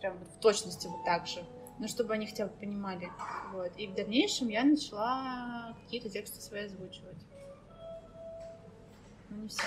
[0.00, 1.44] прям в точности вот так же,
[1.78, 3.08] но чтобы они хотя бы понимали.
[3.52, 3.72] Вот.
[3.76, 7.16] И в дальнейшем я начала какие-то тексты свои озвучивать.
[9.30, 9.62] Ну, не все.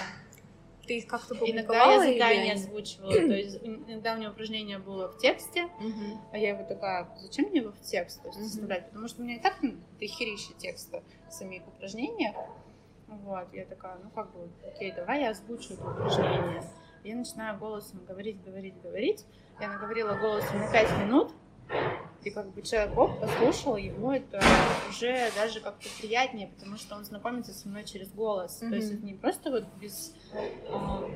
[0.85, 2.53] ты их как-то Иногда я задание или...
[2.53, 5.69] озвучивала, то есть иногда у меня упражнение было в тексте,
[6.31, 8.47] а я его такая, зачем мне его в текст то есть, угу.
[8.47, 12.35] составлять, потому что у меня и так ну, дохерища текста в самих упражнениях,
[13.07, 16.63] вот, я такая, ну как бы, окей, давай я озвучу это упражнение.
[17.03, 19.25] Я начинаю голосом говорить, говорить, говорить.
[19.59, 21.31] Я наговорила голосом на 5 минут,
[22.23, 24.39] и как бы человек оп, послушал, ему это
[24.89, 28.61] уже даже как-то приятнее, потому что он знакомится со мной через голос.
[28.61, 28.69] Mm-hmm.
[28.69, 30.15] То есть это не просто вот без...
[30.33, 31.09] Э,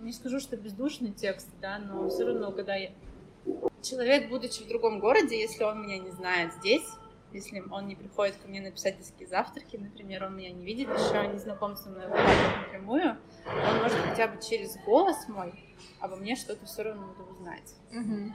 [0.00, 2.92] не скажу, что бездушный текст, да, но все равно, когда я...
[3.82, 6.86] Человек, будучи в другом городе, если он меня не знает здесь,
[7.32, 11.26] если он не приходит ко мне на писательские завтраки, например, он меня не видит еще,
[11.28, 15.52] не знаком со мной напрямую, он может хотя бы через голос мой
[16.00, 17.74] обо мне что-то все равно узнать.
[17.90, 18.32] Угу.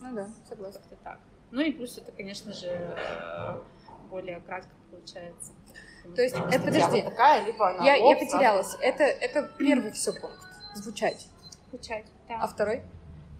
[0.00, 0.80] Ну да, согласна.
[0.80, 1.20] Как-то так.
[1.50, 3.60] Ну и плюс это, конечно же, э,
[4.10, 5.52] более кратко получается.
[6.14, 8.76] То есть, это, подожди, такая, либо она я, я потерялась.
[8.80, 10.38] Это, это первый все пункт.
[10.74, 11.28] Звучать.
[11.70, 12.42] Звучать, да.
[12.42, 12.82] А второй?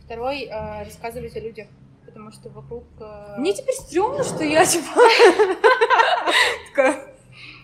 [0.04, 1.68] Второй э, рассказывать о людях,
[2.16, 2.84] потому что вокруг...
[2.98, 3.34] Э...
[3.36, 4.86] Мне теперь стрёмно, что я типа...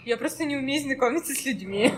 [0.04, 1.90] Я просто не умею знакомиться с людьми.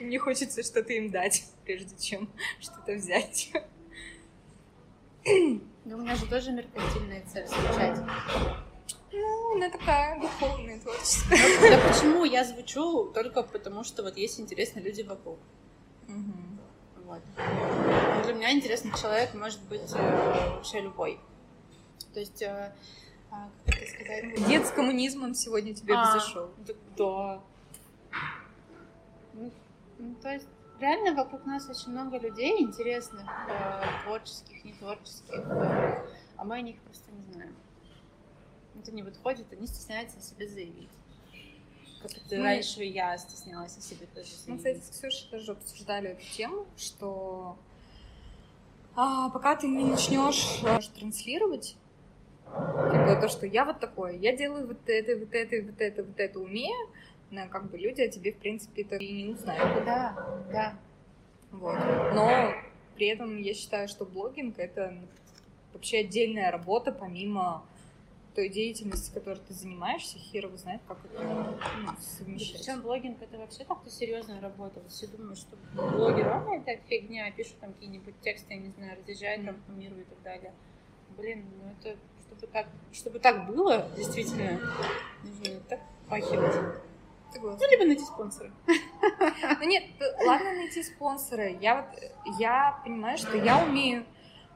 [0.00, 2.30] Мне хочется что-то им дать, прежде чем
[2.60, 3.50] что-то взять.
[5.24, 7.98] Но у меня же тоже меркантильная цель звучать.
[9.12, 11.70] Ну, она такая духовная, творческая.
[11.70, 15.40] Да почему я звучу только потому, что вот есть интересные люди вокруг.
[16.06, 17.06] Угу.
[17.06, 17.22] Вот.
[18.20, 21.18] Но для меня интересный человек может быть э, вообще любой.
[22.12, 22.74] То есть, э,
[23.30, 24.48] а, как это сказать?
[24.48, 26.50] Дед с коммунизмом сегодня тебе а, зашел.
[26.98, 27.40] Да.
[29.32, 29.50] Ну,
[29.98, 30.46] ну, то есть
[30.80, 36.06] реально вокруг нас очень много людей интересных, э, творческих, нетворческих, э,
[36.36, 37.56] а мы о них просто не знаем.
[38.78, 40.90] Это не подходит, они стесняются о себе заявить.
[42.02, 42.42] Как это мы...
[42.42, 44.48] раньше я стеснялась о себе тоже заявить.
[44.48, 47.56] Мы, кстати, с Ксюшей тоже обсуждали эту тему, что
[48.96, 51.76] а, пока ты не начнешь а, транслировать,
[52.44, 56.18] типа то, что я вот такой, я делаю вот это, вот это, вот это, вот
[56.18, 56.88] это умею,
[57.50, 59.84] как бы люди о тебе, в принципе, это и не узнают.
[59.84, 60.74] Да, да.
[61.52, 61.78] Вот.
[62.14, 62.52] Но
[62.96, 64.94] при этом я считаю, что блогинг— это
[65.72, 67.64] вообще отдельная работа, помимо
[68.34, 72.58] той деятельности, которой ты занимаешься, хер его знает, как это ну, совмещать.
[72.58, 74.80] Причем блогинг это вообще так-то серьезная работа.
[74.88, 79.46] Все думают, что блогер, а это фигня, пишут там какие-нибудь тексты, я не знаю, разъезжают,
[79.46, 80.52] рекламируют и так далее.
[81.16, 81.98] Блин, ну это
[82.40, 84.60] чтобы так, чтобы так было, действительно,
[85.22, 86.80] нужно так пахивать.
[87.34, 88.50] Ну, либо найти спонсора.
[88.66, 89.84] Ну нет,
[90.24, 91.48] ладно найти спонсора.
[91.48, 94.04] Я вот, я понимаю, что я умею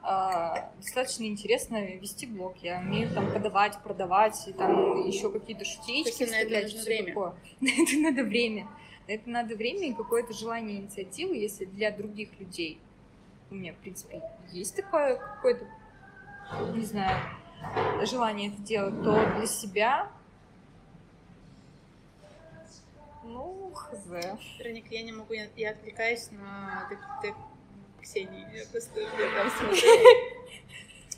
[0.05, 2.57] достаточно интересно вести блог.
[2.63, 7.09] Я умею там подавать, продавать, и там еще какие-то шутечки на это нужно время.
[7.09, 7.35] Такое.
[7.61, 8.69] На это надо время.
[9.09, 12.79] На это надо время и какое-то желание инициативы, если для других людей
[13.51, 15.67] у меня, в принципе, есть такое какое-то,
[16.75, 17.19] не знаю,
[18.05, 20.11] желание это делать, то для себя
[23.23, 24.07] ну, хз.
[24.59, 26.89] Вероника, я не могу, я, я отвлекаюсь на
[28.05, 28.47] Ксении.
[28.55, 29.51] Я просто я там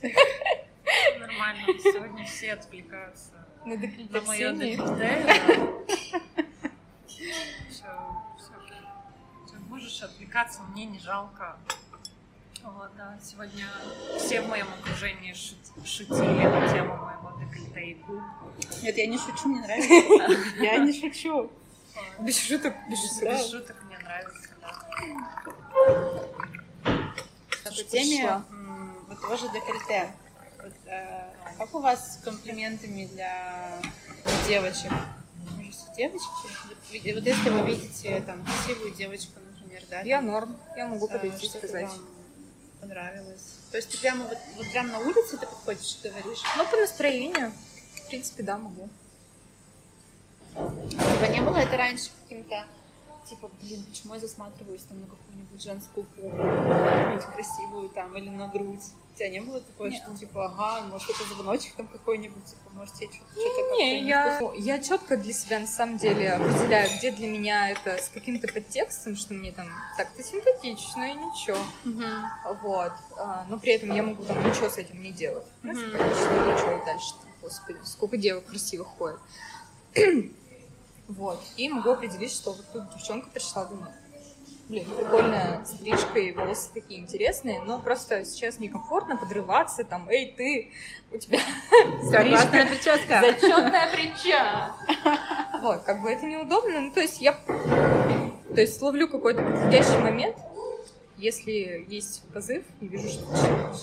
[1.20, 3.32] Нормально, сегодня все отвлекаются
[3.64, 4.54] на ДКТ на мое
[7.68, 7.90] все.
[9.68, 11.56] Можешь отвлекаться, мне не жалко.
[12.62, 13.66] Вот, да, сегодня
[14.18, 15.34] все в моем окружении
[15.84, 18.22] шутили на тему моего декольте и губ.
[18.82, 19.92] Нет, я не шучу, мне нравится.
[20.62, 21.50] Я не шучу.
[22.20, 23.32] Без шуток, без шуток.
[23.32, 26.25] Без шуток мне нравится, да.
[27.76, 28.42] По теме
[29.08, 30.12] вот того же декольте.
[30.62, 33.80] Вот, э, как у вас с комплиментами для
[34.48, 34.92] девочек?
[35.96, 37.14] девочки?
[37.14, 40.00] Вот если вы видите там красивую девочку, например, да?
[40.02, 41.90] Я норм, я могу подойти и сказать.
[42.80, 43.54] Понравилось.
[43.70, 46.42] То есть ты прямо вот, вот прямо на улице ты подходишь и говоришь?
[46.56, 47.52] Ну, по настроению.
[47.94, 48.88] В принципе, да, могу.
[50.88, 52.64] Типа не было это раньше каким-то,
[53.28, 58.48] типа, блин, почему я засматриваюсь там на какую-нибудь женскую попу, какую-нибудь красивую там, или на
[58.48, 58.82] грудь?
[59.12, 60.02] У тебя не было такое, Нет.
[60.02, 64.78] что типа, ага, может, это звоночек там какой-нибудь, типа, может, тебе что-то Не, я, я
[64.78, 69.34] четко для себя на самом деле определяю, где для меня это с каким-то подтекстом, что
[69.34, 71.58] мне там так-то симпатично и ничего.
[71.84, 72.58] Угу.
[72.62, 72.92] Вот.
[73.18, 75.46] А, но при этом я могу там ничего с этим не делать.
[75.64, 75.72] Угу.
[75.72, 77.14] Ну, симпатично, ничего и дальше.
[77.40, 79.18] Господи, сколько девок красивых ходит.
[81.08, 81.40] Вот.
[81.56, 83.92] И могу определить, что вот тут девчонка пришла, думаю,
[84.68, 90.72] блин, прикольная стрижка и волосы такие интересные, но просто сейчас некомфортно подрываться, там, эй, ты,
[91.12, 91.38] у тебя
[92.02, 93.20] стрижка, прическа.
[93.20, 94.74] Зачетная прическа.
[95.62, 100.36] Вот, как бы это неудобно, ну, то есть я То есть ловлю какой-то подходящий момент,
[101.16, 103.24] если есть позыв и вижу, что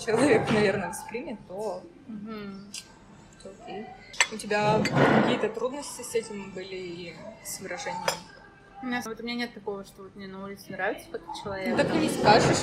[0.04, 1.82] человек, наверное, воспримет, то,
[3.42, 3.86] то окей.
[4.32, 8.02] У тебя какие-то трудности с этим были и с выражением?
[8.82, 11.70] У меня, вот у меня нет такого, что вот мне на улице нравится какой-то человек.
[11.70, 12.58] Ну, так и не скажешь.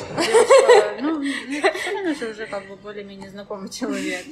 [1.01, 4.25] Ну, мне же уже как бы более-менее знакомый человек.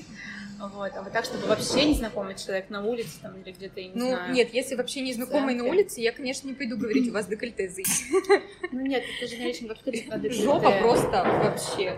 [0.60, 0.92] Вот.
[0.96, 4.10] А вот так, чтобы вообще незнакомый человек на улице там или где-то, я не ну,
[4.10, 4.34] знаю.
[4.34, 8.04] нет, если вообще незнакомый на улице, я, конечно, не пойду говорить, у вас декольте зыть.
[8.72, 10.30] Ну нет, это же не очень как декольте.
[10.32, 11.98] Жопа просто вообще.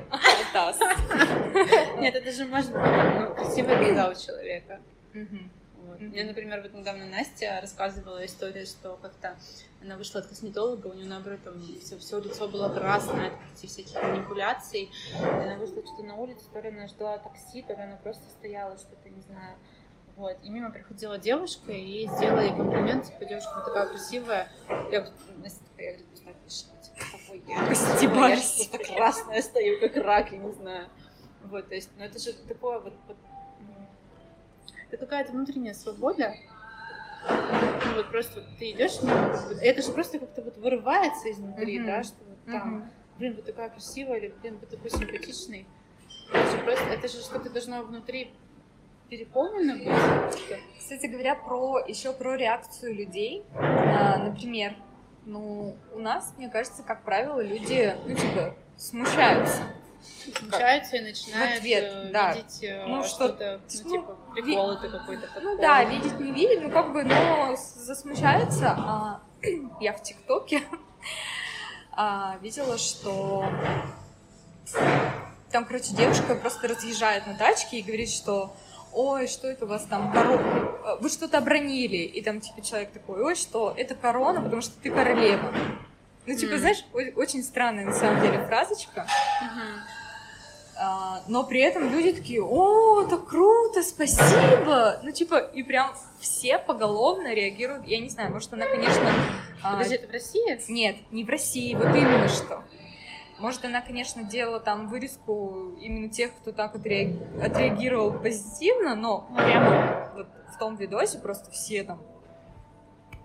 [2.00, 4.80] Нет, это же может быть ну, красивая глаза у человека.
[5.14, 5.52] Мгм.
[5.86, 6.00] Вот.
[6.00, 9.36] Мне, например, вот недавно Настя рассказывала историю, что как-то
[9.82, 13.70] она вышла от косметолога, у нее, наоборот, там все, все лицо было красное от этих
[13.70, 14.92] всяких манипуляций.
[15.14, 18.30] И она вышла что-то на улицу, то ли она ждала такси, то ли она просто
[18.30, 19.58] стояла, что-то, не знаю.
[20.18, 20.38] Вот.
[20.44, 24.50] И мимо приходила девушка, и ей сделали комплимент, типа, девушка, вы такая красивая.
[24.92, 26.08] Я вот, Настя такая, я говорю,
[26.44, 27.68] «Представь, типа, какой я.
[27.68, 28.60] Постебались.
[28.60, 30.90] Я просто красная стою, как рак, я не знаю.
[31.46, 33.18] Вот, то есть, ну это же такое вот, вот
[34.92, 36.34] это какая-то внутренняя свобода.
[37.30, 39.00] Ну, вот просто ты идешь,
[39.62, 41.88] это же просто как-то вот вырывается изнутри, Мгм.
[41.88, 42.92] да, что вот там, Мгм.
[43.18, 45.68] блин, вы такая красивая, или, блин, вы такой симпатичный.
[46.34, 48.34] Это же просто, это же что-то должно внутри
[49.10, 50.62] переполнено быть.
[50.80, 53.44] Кстати говоря, про еще про реакцию людей.
[53.54, 54.76] А, например,
[55.26, 59.62] ну, у нас, мне кажется, как правило, люди, ну, типа, смущаются.
[60.38, 62.34] Смущаются и начинают ответ, э, да.
[62.34, 65.28] видеть э, Ну, что- что-то, ну, ну, типа, прикол это какой-то.
[65.42, 68.76] Ну да, видеть не видеть, ну как бы, но засмущаются.
[68.78, 69.22] А,
[69.82, 70.62] я в ТикТоке
[71.92, 73.46] а, видела, что
[75.52, 78.56] там, короче, девушка просто разъезжает на тачке и говорит, что
[78.94, 83.22] ой, что это у вас там, корона, вы что-то обронили, и там, типа, человек такой,
[83.22, 85.54] ой, что, это корона, потому что ты королева.
[86.32, 86.60] Ну, типа, Мгм.
[86.62, 89.06] знаешь, очень странная, на самом деле, фразочка,
[90.80, 95.00] а, но при этом люди такие, о, так круто, спасибо.
[95.04, 97.86] Ну, типа, и прям все поголовно реагируют.
[97.88, 99.04] Я не знаю, может, она, конечно...
[99.62, 100.72] а, Подожди, это в России?
[100.72, 102.64] Нет, не в России, вот именно что.
[103.38, 110.12] Может, она, конечно, делала там вырезку именно тех, кто так отреаг- отреагировал позитивно, но прямо
[110.16, 112.02] вот в том видосе просто все там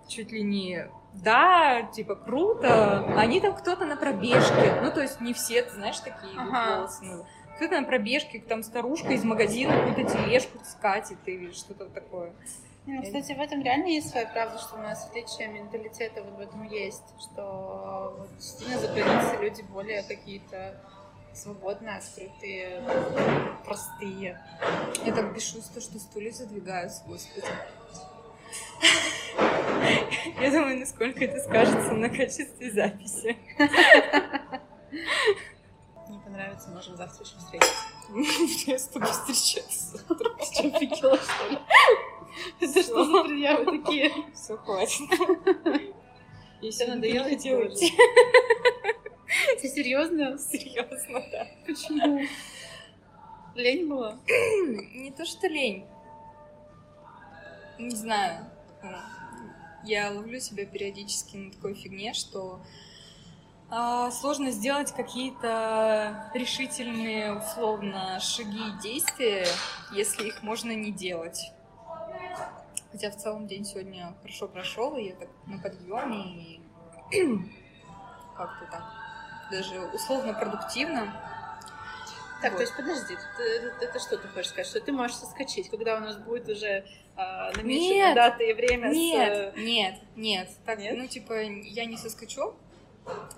[0.07, 3.05] чуть ли не да, типа, круто.
[3.17, 4.79] Они там кто-то на пробежке.
[4.81, 6.77] Ну, то есть не все, ты знаешь, такие Ага.
[6.77, 7.03] волосы.
[7.05, 12.33] ну, Кто-то на пробежке, там старушка из магазина какую-то тележку скатит или что-то такое.
[12.85, 16.39] Ну, кстати, в этом реально есть своя правда, что у нас отличие менталитета вот в
[16.39, 20.79] этом есть, что вот за границей люди более какие-то
[21.33, 22.81] свободные, открытые,
[23.65, 24.39] простые.
[25.05, 27.45] Я так бешусь, то, что стулья задвигаются, господи.
[30.41, 33.37] Я думаю, насколько это скажется на качестве записи.
[36.09, 37.73] Не понравится, можем завтра еще встретиться.
[38.71, 39.97] Я с тобой встречаться.
[40.07, 41.57] Ты что, офигела, что ли?
[42.61, 44.11] Это что за предъявы такие?
[44.33, 45.09] Все, хватит.
[46.61, 47.51] Сегодня надоело идти.
[49.61, 50.37] Ты серьезно?
[50.37, 51.47] Серьезно, да.
[51.65, 52.21] Почему?
[53.55, 54.17] Лень была?
[54.27, 55.85] Не то, что лень.
[57.79, 58.45] Не знаю.
[59.87, 62.59] Я ловлю себя периодически на такой фигне, что
[63.69, 69.47] а, сложно сделать какие-то решительные, условно, шаги и действия,
[69.93, 71.53] если их можно не делать.
[72.91, 76.61] Хотя в целом день сегодня хорошо прошел, и я так на подъеме, и
[78.35, 78.83] как-то так.
[79.49, 81.13] Даже условно продуктивно.
[82.41, 82.57] Так, Вот.
[82.57, 84.67] то есть подожди, ты- это, это что ты хочешь сказать?
[84.67, 86.85] Что ты можешь соскочить, когда у нас будет уже
[87.17, 88.15] а, намечена Нет.
[88.15, 88.95] дата и время с...
[88.95, 90.49] Нет, э, нет, нет.
[90.65, 90.95] Так, Нет?
[90.97, 92.53] ну, типа, я не соскочу.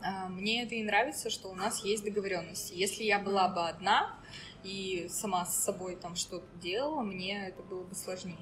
[0.03, 2.73] А, Мне это и нравится, что у нас есть договоренности.
[2.73, 4.19] Если я была бы одна
[4.63, 8.37] и сама с собой там что-то делала, мне это было бы сложнее.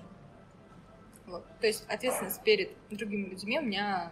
[1.27, 1.45] Вот.
[1.59, 4.11] То есть ответственность перед другими людьми у меня,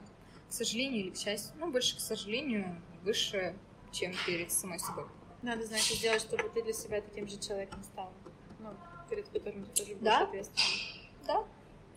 [0.50, 3.56] к сожалению или к счастью, ну, больше, к сожалению, выше,
[3.92, 5.06] чем перед самой собой.
[5.42, 8.12] Надо, значит, сделать, чтобы ты для себя таким же человеком стал.
[8.60, 8.70] Ну,
[9.10, 10.24] перед которым ты тоже будешь Да.
[10.24, 11.05] ответственным.
[11.26, 11.44] Да,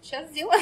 [0.02, 0.58] сейчас сделаю.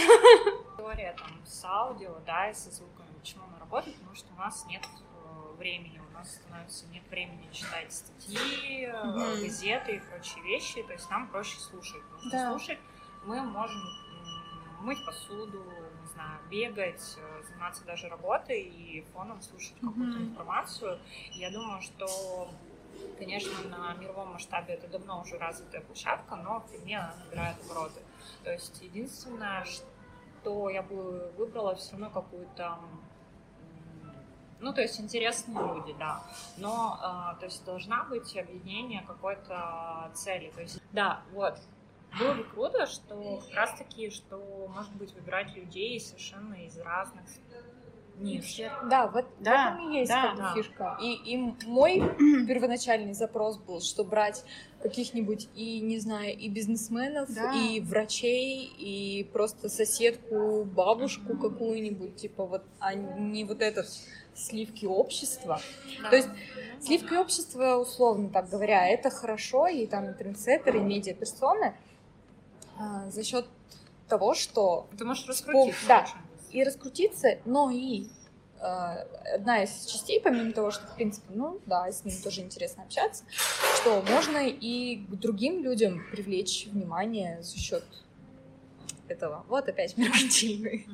[0.72, 3.06] История там с аудио, да, и со звуками.
[3.20, 3.96] Почему она работает?
[3.96, 9.12] Потому что у нас нет э, времени, у нас становится нет времени читать статьи, э,
[9.42, 10.82] газеты и прочие вещи.
[10.82, 12.02] То есть нам проще слушать.
[12.02, 12.50] Потому что Да.
[12.50, 12.78] слушать
[13.24, 13.80] мы можем
[14.80, 15.64] мыть посуду,
[16.02, 20.98] не знаю, бегать, э, заниматься даже работой и фоном слушать какую-то информацию.
[21.32, 22.48] Я думаю, что
[23.18, 28.00] Конечно, на мировом масштабе это давно уже развитая площадка, но в Перми она набирает обороты.
[28.44, 32.78] То есть единственное, что я бы выбрала все равно какую-то
[34.60, 36.22] Ну, то есть интересные люди, да.
[36.56, 40.50] Но, э, то есть должна быть объединение какой-то цели.
[40.54, 41.58] То есть, да, вот.
[42.18, 47.24] Было бы круто, что как раз таки, что, может быть, выбирать людей совершенно из разных
[48.18, 48.60] ниш.
[48.90, 50.54] Да, вот Да, в этом и есть да, как да.
[50.54, 50.98] фишка.
[51.02, 51.36] И, и
[51.66, 52.00] мой
[52.46, 54.44] первоначальный запрос был, что брать
[54.82, 57.52] каких-нибудь и, не знаю, и бизнесменов, Да.
[57.54, 61.40] и врачей, и просто соседку, бабушку Мгм.
[61.50, 63.86] какую-нибудь, типа вот, а не вот этот
[64.34, 65.60] сливки общества.
[66.02, 66.10] Да.
[66.10, 67.20] То есть Ну, Сливки да.
[67.22, 71.74] общества, условно так говоря, это хорошо, и там и трендсеттеры, и медиаперсоны
[72.78, 73.46] а, за счет
[74.08, 75.88] того, что Ты можешь Спом- раскрутиться.
[75.88, 76.06] да.
[76.50, 78.06] И раскрутиться, но и
[78.60, 82.84] а, одна из частей, помимо того, что, в принципе, ну да, с ним тоже интересно
[82.84, 83.24] общаться,
[83.76, 87.84] что можно и к другим людям привлечь внимание за счет
[89.08, 89.44] этого.
[89.48, 90.86] Вот опять меркантильный.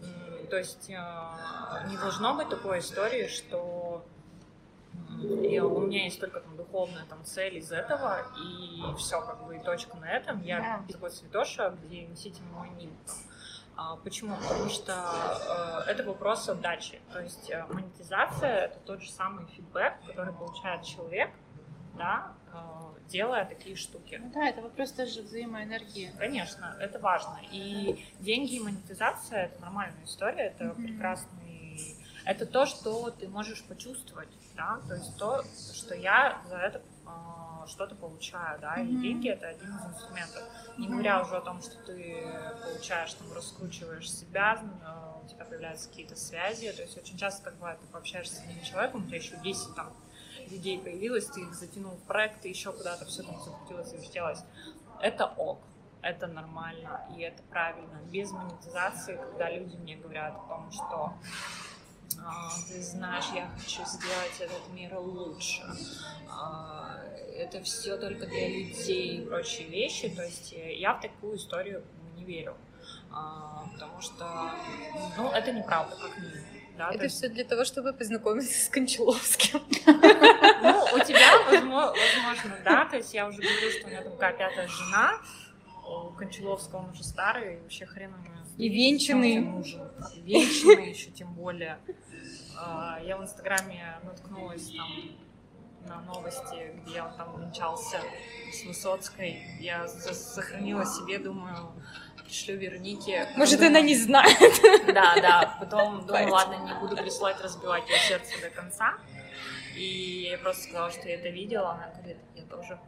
[0.00, 4.04] М, То есть э, не должно быть такой истории, что
[5.22, 9.58] у меня есть только там духовная там цель из этого, и все, как бы и
[9.58, 10.42] точка на этом.
[10.42, 10.92] Я Да.
[10.92, 12.94] такой святоша, где носитель мой нимб.
[14.04, 14.36] Почему?
[14.36, 14.92] Потому что
[15.86, 17.00] э, это вопрос отдачи.
[17.12, 21.30] То есть э, монетизация это тот же самый фидбэк, который получает человек,
[21.94, 24.20] да, э, делая такие штуки.
[24.22, 26.12] Ну да, это вопрос тоже взаимоэнергии.
[26.18, 27.38] Конечно, это важно.
[27.50, 30.82] И деньги и монетизация это нормальная история, это Мгм.
[30.86, 31.96] прекрасный.
[32.24, 35.44] Это то, что ты можешь почувствовать, да, то есть то,
[35.74, 40.42] что я за это а, что-то получаю, да, и деньги это один из инструментов.
[40.78, 42.26] Не говоря уже о том, что ты
[42.62, 47.54] получаешь, там, раскручиваешь себя, а, у тебя появляются какие-то связи, то есть очень часто так
[47.54, 49.92] бывает, ты пообщаешься с одним человеком, у тебя еще 10 там
[50.50, 54.40] людей появилось, ты их затянул в проект, ты еще куда-то все там закрутилось и вертелось.
[55.00, 55.60] Это ок,
[56.02, 58.00] это нормально и это правильно.
[58.10, 61.14] Без монетизации, когда люди мне говорят о том, что
[62.68, 65.62] ты знаешь, я хочу сделать этот мир лучше.
[66.28, 66.96] А,
[67.36, 70.08] Это все только для людей и прочие вещи.
[70.08, 71.82] То есть э, я в такую историю
[72.16, 72.56] не верю.
[73.10, 74.50] А, Потому что,
[75.16, 76.44] ну, это неправда, как минимум.
[76.76, 76.88] Да?
[76.88, 79.60] То Это есть все для того, чтобы познакомиться с Кончаловским.
[80.62, 84.66] ну, у тебя, возможно, да, то есть я уже говорю, что у меня такая пятая
[84.68, 85.20] жена,
[85.86, 89.38] у Кончаловского он уже старый, и вообще хрен ему И венчанный.
[90.22, 91.78] венчанный еще тем более.
[92.56, 94.88] А, Я в Инстаграме наткнулась там
[95.88, 97.98] на новости, где он там венчался
[98.52, 99.42] с Высоцкой.
[99.60, 101.72] Я сохранила себе, думаю,
[102.24, 103.28] пришлю Веронике.
[103.36, 104.38] Может, она не знает.
[104.86, 105.56] да, да.
[105.60, 108.94] Потом думаю, ладно, не буду присылать разбивать ее сердце до конца.
[109.76, 111.72] И я ей просто сказала, что я это видела.
[111.72, 112.78] Она говорит, я тоже.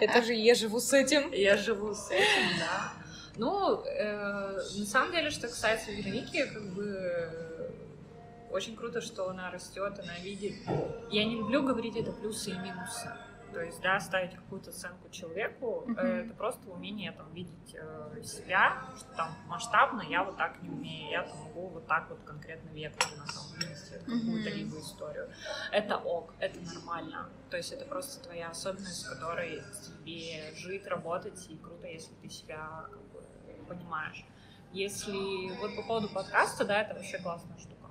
[0.00, 1.32] Это же я живу с этим.
[1.32, 2.92] Я живу с этим, да.
[3.36, 7.70] Ну, э, на самом деле, что касается Вероники, как бы э,
[8.50, 10.54] очень круто, что она растет, она видит.
[11.10, 13.10] Я не люблю говорить это плюсы и минусы.
[13.52, 15.98] То есть, да, ставить какую-то оценку человеку, Мгм.
[15.98, 21.08] это просто умение там видеть э, себя, что там масштабно я вот так не умею,
[21.10, 24.58] я там могу вот так вот конкретно векторно там вынести какую-то Мгм.
[24.58, 25.30] либо историю.
[25.72, 27.30] Это ок, это нормально.
[27.50, 32.28] То есть это просто твоя особенность, с которой тебе жить, работать, и круто, если ты
[32.28, 33.05] себя как
[33.66, 34.24] понимаешь.
[34.72, 37.90] Если вот по поводу подкаста, да, это вообще классная штука.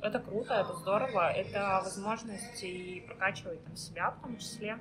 [0.00, 4.78] Это круто, это здорово, это возможность и прокачивать там себя в том числе,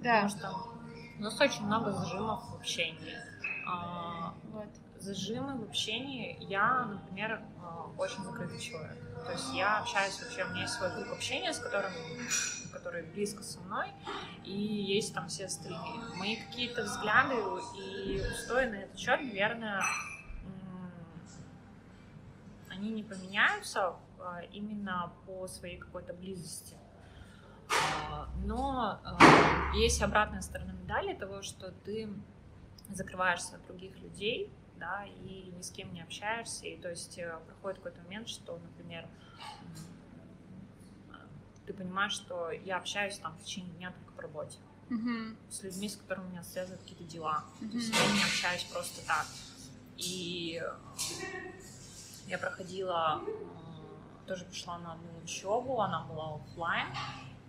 [0.00, 0.72] Да, потому что
[1.18, 3.16] у нас очень много зажимов в общении.
[3.68, 4.68] А, вот.
[4.98, 6.36] зажимы в общении.
[6.40, 8.96] Я, например, э, очень закрытый человек.
[9.24, 11.92] То есть я общаюсь вообще, у меня есть свой круг общения, с которым,
[12.72, 13.88] который близко со мной,
[14.44, 16.00] и есть там все остальные.
[16.16, 17.34] Мои какие-то взгляды
[17.76, 19.82] и устои на этот счет, наверное,
[22.70, 26.76] они не поменяются э, именно по своей какой-то близости.
[27.70, 32.08] А, Но э, есть обратная сторона медали того, что ты
[32.88, 37.38] закрываешься от других людей, да, и ни с кем не общаешься, и то есть э,
[37.46, 39.06] проходит какой-то момент, что, например,
[41.72, 44.58] ты понимаешь, что я общаюсь там в течение дня только по работе,
[44.88, 45.36] Мгм.
[45.50, 47.76] с людьми, с которыми меня связывают какие-то дела, то Мгм.
[47.78, 49.26] есть я не общаюсь просто так.
[49.96, 50.62] И
[52.26, 53.22] я проходила,
[54.26, 56.88] тоже пришла на одну учебу, она была оффлайн,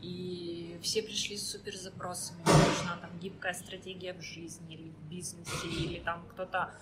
[0.02, 2.40] и все пришли с супер запросами.
[2.46, 6.74] Нужна там гибкая стратегия в жизни или в бизнесе, или там кто-то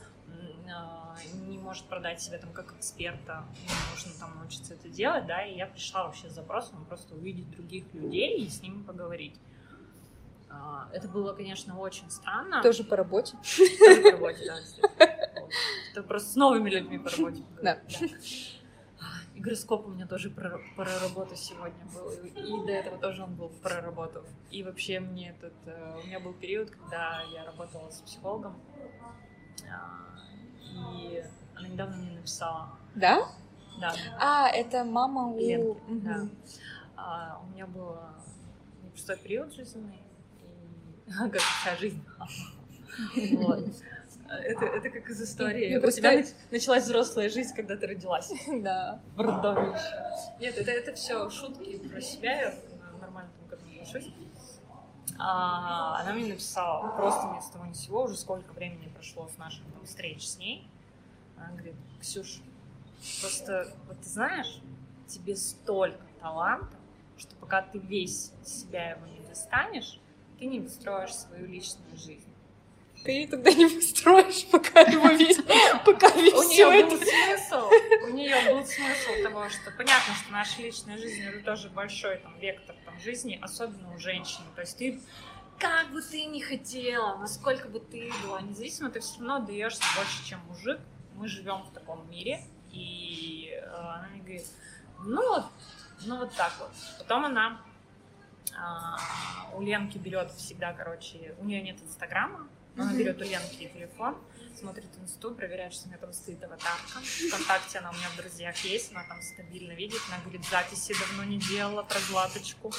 [1.47, 5.55] не может продать себя там как эксперта, ему нужно там научиться это делать, да, и
[5.57, 9.39] я пришла вообще с запросом просто увидеть других людей и с ними поговорить.
[10.49, 12.61] А, Это было, конечно, очень странно.
[12.61, 13.37] Тоже по работе.
[13.79, 15.05] Тоже по работе, да.
[15.91, 17.41] Это просто с новыми людьми по работе.
[17.61, 17.79] Да.
[19.33, 22.09] И гороскоп у меня тоже про, про работу сегодня был.
[22.11, 24.23] И до этого тоже он был про работу.
[24.51, 25.53] И вообще мне этот...
[25.65, 28.59] э, У меня был период, когда я работала с психологом.
[30.97, 31.23] И
[31.55, 32.69] она недавно мне написала.
[32.95, 33.27] Да?
[33.79, 35.39] Да, А, это мама у...
[35.39, 36.01] Ленка, Мгм.
[36.03, 36.27] да.
[36.97, 37.95] А, у меня был
[38.83, 39.97] непростой период жизненный,
[41.07, 42.03] и как вся жизнь.
[43.37, 43.65] Вот.
[44.29, 45.75] Это, это как из истории.
[45.77, 49.01] У тебя нач- началась взрослая жизнь, когда ты родилась Да.
[49.15, 50.39] в роддоме еще.
[50.39, 52.53] Нет, это, это все шутки про себя, я
[53.01, 54.13] нормально там к этому отношусь.
[55.17, 59.37] А, она мне написала просто ни с того ни сего, уже сколько времени прошло с
[59.37, 60.67] наших там, встреч с ней.
[61.37, 62.41] Она говорит, Ксюш,
[63.21, 64.61] просто вот ты знаешь,
[65.07, 66.75] тебе столько таланта,
[67.17, 69.99] что пока ты весь себя его не достанешь,
[70.39, 72.30] ты не выстроишь свою личную жизнь.
[73.03, 75.37] Ты тогда не построишь, пока его весь...
[75.85, 77.69] Пока весь У нее был смысл,
[78.03, 82.37] у нее был смысл того, что понятно, что наша личная жизнь это тоже большой там
[82.39, 84.43] вектор там жизни, особенно у женщин.
[84.55, 85.01] То есть ты
[85.57, 90.25] как бы ты ни хотела, насколько бы ты была независима, ты все равно даешься больше,
[90.25, 90.79] чем мужик.
[91.15, 92.41] Мы живем в таком мире,
[92.71, 94.47] и э, она мне говорит,
[94.99, 95.45] ну вот,
[96.05, 96.71] ну вот так вот.
[96.99, 97.61] Потом она
[98.57, 98.97] а,
[99.53, 102.47] у Ленки берет всегда, короче, у нее нет инстаграма,
[102.77, 104.17] она берет у Ленки телефон,
[104.57, 106.99] смотрит инсту, проверяет, что у меня там стоит аватарка.
[107.27, 109.99] Вконтакте она у меня в друзьях есть, она там стабильно видит.
[110.09, 112.71] Она говорит, записи давно не делала про Златочку.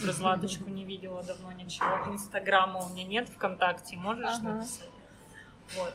[0.00, 2.12] Про Златочку не видела давно ничего.
[2.12, 4.42] Инстаграма у меня нет, ВКонтакте можешь Ага.
[4.52, 4.90] написать.
[5.76, 5.94] Вот.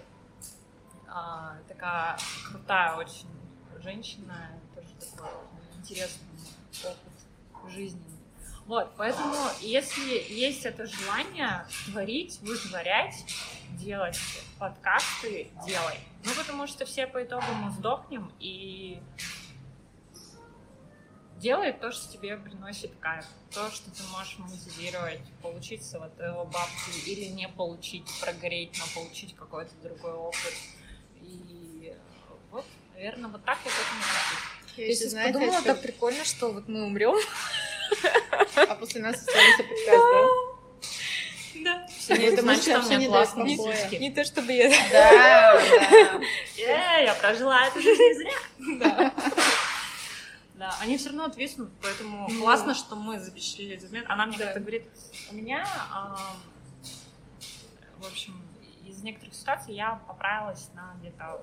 [1.08, 2.18] А, такая
[2.50, 3.28] крутая очень
[3.82, 5.30] женщина, тоже такой
[5.78, 6.28] интересный
[6.84, 8.17] опыт жизненный.
[8.68, 13.16] Вот, поэтому если есть это желание творить, вытворять,
[13.80, 14.20] делать
[14.60, 15.98] подкасты, делай.
[16.26, 19.00] Ну, потому что все по итогу мы сдохнем, и
[21.38, 27.10] делай то, что тебе приносит кайф, то, что ты можешь мотивировать, получить с этого бабки
[27.10, 30.54] или не получить, прогореть, но получить какой-то другой опыт.
[31.22, 31.94] И
[32.52, 32.66] вот,
[32.96, 34.78] наверное, вот так я к этому отношусь.
[34.78, 37.16] Я Я сейчас знаете, подумала, что- так прикольно, что вот мы умрем.
[38.56, 40.04] А после нас останется подкаст,
[41.64, 41.88] Да.
[41.88, 44.00] Все Нет, это что меня не классные дает покоя.
[44.00, 44.70] Не то чтобы я...
[44.70, 45.12] да?
[45.12, 46.22] Да,
[46.58, 48.32] Э, я прожила эту жизнь не зря.
[48.80, 49.14] Да.
[50.56, 52.42] Да, они все равно отвиснут, поэтому Ну.
[52.42, 54.10] классно, что мы запечатлели этот момент.
[54.10, 54.46] Она мне Да.
[54.46, 54.86] как-то говорит,
[55.32, 56.18] у меня, ам,
[58.00, 58.42] в общем,
[58.86, 61.42] из некоторых ситуаций я поправилась на где-то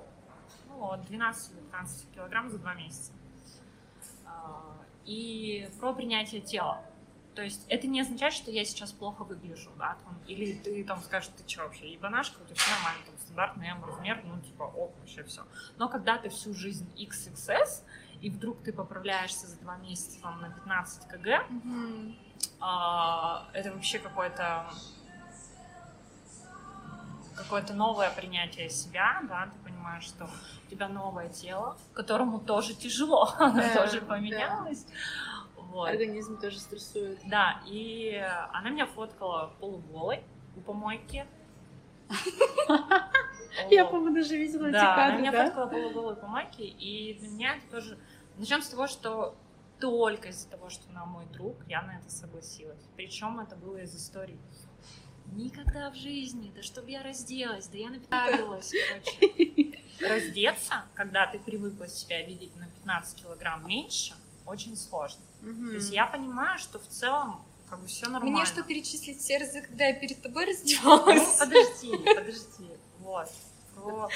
[0.67, 3.11] ну, от 12 до 15 килограмм за два месяца.
[4.25, 4.74] А,
[5.05, 6.83] И про принятие тела.
[7.35, 11.01] То есть это не означает, что я сейчас плохо выгляжу, да, там, или ты там
[11.03, 14.63] скажешь, ты что вообще, ебанашка, у тебя все нормально, там, стандартный М размер, ну, типа,
[14.63, 15.43] ок, вообще все.
[15.77, 17.83] Но когда ты всю жизнь XXS,
[18.21, 22.15] и вдруг ты поправляешься за два месяца там, на 15 кг, Мгм.
[22.61, 24.69] а, это вообще какое-то
[27.35, 30.25] какое-то новое принятие себя, да, ты понимаешь, что
[30.65, 34.05] у тебя новое тело, которому тоже тяжело, оно Да, тоже да.
[34.07, 34.85] поменялось.
[35.55, 35.89] Вот.
[35.89, 37.19] Организм тоже стрессует.
[37.25, 38.23] Да, и
[38.53, 40.23] она меня фоткала полуголой
[40.55, 41.25] у помойки.
[43.69, 45.45] Я, по-моему, даже видела эти Да, она кадры, меня да?
[45.45, 47.97] фоткала полуголой по майке, и для меня это тоже...
[48.37, 49.35] Начнем с того, что
[49.79, 52.81] только из-за того, что она мой друг, я на это согласилась.
[52.95, 54.39] Причем это было из истории.
[55.33, 59.79] Никогда в жизни, да чтобы я разделась, да я напиталась, короче.
[59.99, 64.13] Раздеться, когда ты привыкла себя видеть на 15 килограмм меньше,
[64.45, 65.21] очень сложно.
[65.41, 65.69] Мгм.
[65.69, 68.37] То есть я понимаю, что в целом как бы все нормально.
[68.37, 71.37] Мне что, перечислить все разы, когда я перед тобой Ну, раздевалась?
[71.37, 72.69] подожди, подожди.
[72.99, 73.29] Вот.
[73.75, 74.09] Про,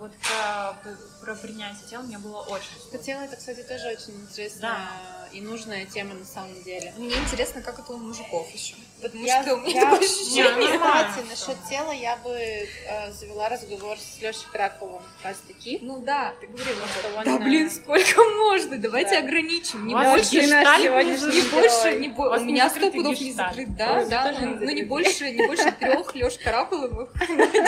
[0.00, 0.76] вот про,
[1.22, 2.98] про принятие тела мне было очень сложно.
[2.98, 4.88] тело, это, кстати, тоже очень интересная
[5.32, 6.92] и нужная тема на самом деле.
[6.96, 8.74] Мне интересно, как это у мужиков еще.
[9.00, 10.52] Потому Я, что у меня я- такое ощущение.
[10.56, 11.22] ну, кстати, всё.
[11.54, 15.78] насчет тела я бы э, завела разговор с Лешей Краковым как раз таки.
[15.82, 16.86] Ну да, ты говорила.
[16.88, 18.76] что он, Да э, блин, сколько можно?
[18.78, 19.18] Давайте Да.
[19.26, 19.86] ограничим.
[19.86, 24.04] Не вас больше, есть не больше, не бо- У меня сто пудов не закрыт, да,
[24.06, 27.10] да, ну не больше, не больше трех Лёш Каракуловых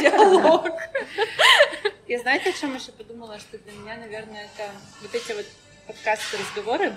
[0.01, 0.67] диалог.
[2.13, 5.47] Я знаете, о чем еще подумала, что для меня, наверное, это вот эти вот
[5.87, 6.95] подкасты, разговоры,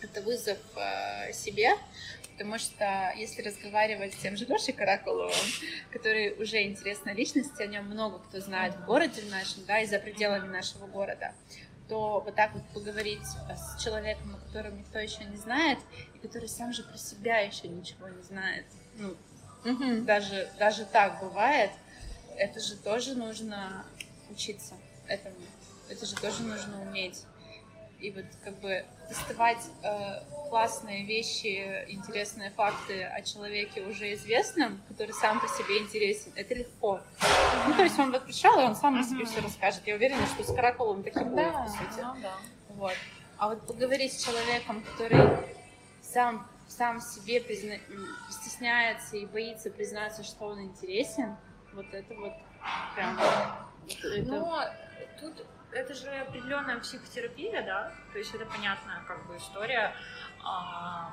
[0.00, 1.76] это вызов э, себе,
[2.32, 5.30] потому что если разговаривать с тем же Лешей Каракуловым,
[5.92, 10.00] который уже интересная личность, о нем много кто знает в городе нашем, да, и за
[10.00, 11.32] пределами нашего города,
[11.88, 15.78] то вот так вот поговорить э, с человеком, о котором никто еще не знает,
[16.12, 18.64] и который сам же про себя еще ничего не знает,
[18.96, 19.14] ну,
[20.02, 21.70] даже, даже так бывает,
[22.36, 23.86] это же тоже нужно
[24.34, 24.74] учиться
[25.06, 25.36] этому.
[25.88, 27.24] Это же тоже нужно уметь.
[28.00, 30.20] И вот как бы доставать э,
[30.50, 37.00] классные вещи, интересные факты о человеке уже известном, который сам по себе интересен, это легко.
[37.66, 39.86] Ну, то есть он вот пришел, и он сам о себе все расскажет.
[39.86, 42.02] Я уверена, что с Каракулом таким будет, по сути.
[42.02, 42.34] Ну, да.
[42.70, 42.94] Вот.
[43.38, 45.38] А вот поговорить с человеком, который
[46.02, 47.76] сам, сам себе призна...
[48.30, 51.36] стесняется и боится признаться, что он интересен,
[51.72, 52.34] вот это вот
[52.94, 53.18] прям...
[53.88, 54.30] Это...
[54.30, 54.58] Ну,
[55.20, 59.92] тут это же определенная психотерапия, да, то есть это понятная как бы история.
[60.44, 61.12] А,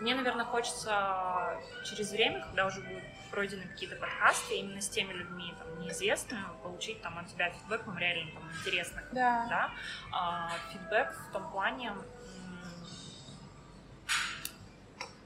[0.00, 5.54] мне, наверное, хочется через время, когда уже будут пройдены какие-то подкасты именно с теми людьми
[5.58, 9.46] там неизвестными, получить там от тебя фидбэк, вам реально там интересных, Да.
[9.48, 9.70] да,
[10.12, 11.92] А, фидбэк в том плане,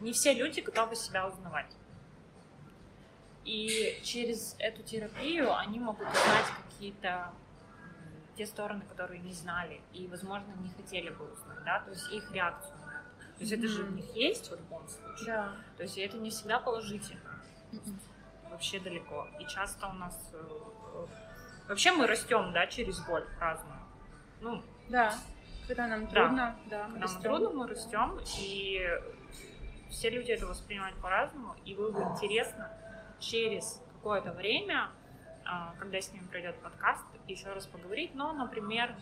[0.00, 1.66] не все люди готовы себя узнавать.
[3.44, 7.32] И через эту терапию они могут узнать какие-то
[8.36, 12.32] те стороны, которые не знали и, возможно, не хотели бы узнать, да, то есть их
[12.32, 13.36] реакцию на это.
[13.36, 13.96] То есть это же Мгм.
[13.96, 15.26] них есть в любом случае.
[15.26, 15.52] Да.
[15.76, 17.20] То есть это не всегда положительно,
[17.72, 17.98] Мгм.
[18.50, 19.28] вообще далеко.
[19.38, 20.38] И часто у нас э,
[20.94, 21.06] э,
[21.68, 23.78] вообще мы растем, да, через боль разную.
[24.40, 25.14] Ну, Да.
[25.68, 26.10] Когда нам Да.
[26.12, 27.22] трудно, да, мы когда растем.
[27.22, 28.80] трудно, мы растем, и
[29.90, 32.70] все люди это воспринимают по-разному, и было бы интересно
[33.22, 34.90] через какое-то время,
[35.44, 38.94] а, когда с ним пройдет подкаст, еще раз поговорить, но, например,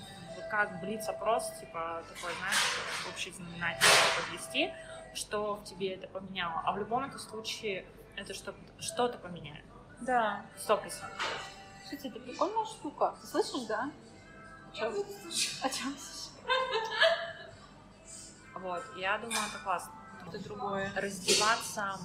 [0.51, 3.87] как блиц-опрос, типа такой, знаешь, общий знаменатель
[4.23, 4.73] подвести,
[5.14, 6.62] что в тебе это поменяло.
[6.64, 9.64] А в любом это случае это что- что-то поменяет.
[10.03, 10.45] Да.
[10.59, 11.51] Сто процентов.
[11.81, 13.14] Слушайте, это прикольная штука.
[13.21, 13.91] Ты слышишь, да?
[14.73, 14.93] О чем?
[15.62, 15.97] О чем?
[18.55, 19.93] Вот, я думаю, это классно.
[20.29, 20.93] Это другое.
[20.95, 21.99] раздеваться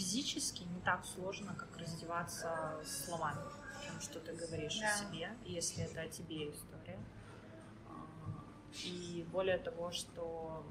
[0.00, 3.42] физически не так сложно, как раздеваться словами,
[3.84, 4.94] чем что ты говоришь Да.
[4.94, 6.98] о себе, если это о тебе история.
[7.86, 8.06] А,
[8.82, 10.64] И более того, что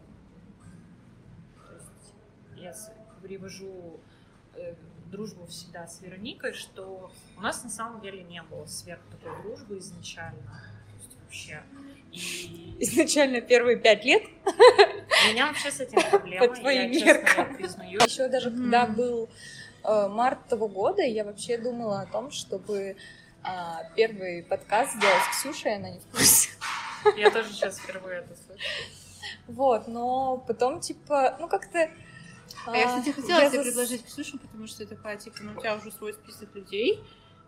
[1.67, 2.13] то есть,
[2.55, 2.73] я
[3.21, 3.99] привожу
[4.55, 4.73] э,
[5.11, 9.77] дружбу всегда с Вероникой, что у нас на самом деле не было сверх такой дружбы
[9.77, 10.41] изначально.
[10.41, 11.63] То есть вообще.
[12.11, 14.23] И Изначально первые пять лет.
[15.26, 16.47] У меня вообще с этим проблема.
[16.47, 17.89] По твоим я честно меркам.
[17.89, 18.05] я.
[18.05, 19.30] Еще даже когда был
[19.84, 22.95] э, март того года, я вообще думала о том, чтобы
[23.43, 26.49] а, первый подкаст сделать с Ксюшей, она не в курсе.
[27.15, 28.63] Я тоже сейчас впервые это слышу.
[29.47, 31.89] Вот, но потом, типа, ну как-то...
[32.65, 35.61] А я, кстати, хотела я тебе предложить Ксюшу, потому что я такая, типа, ну у
[35.61, 37.01] тебя уже свой список людей,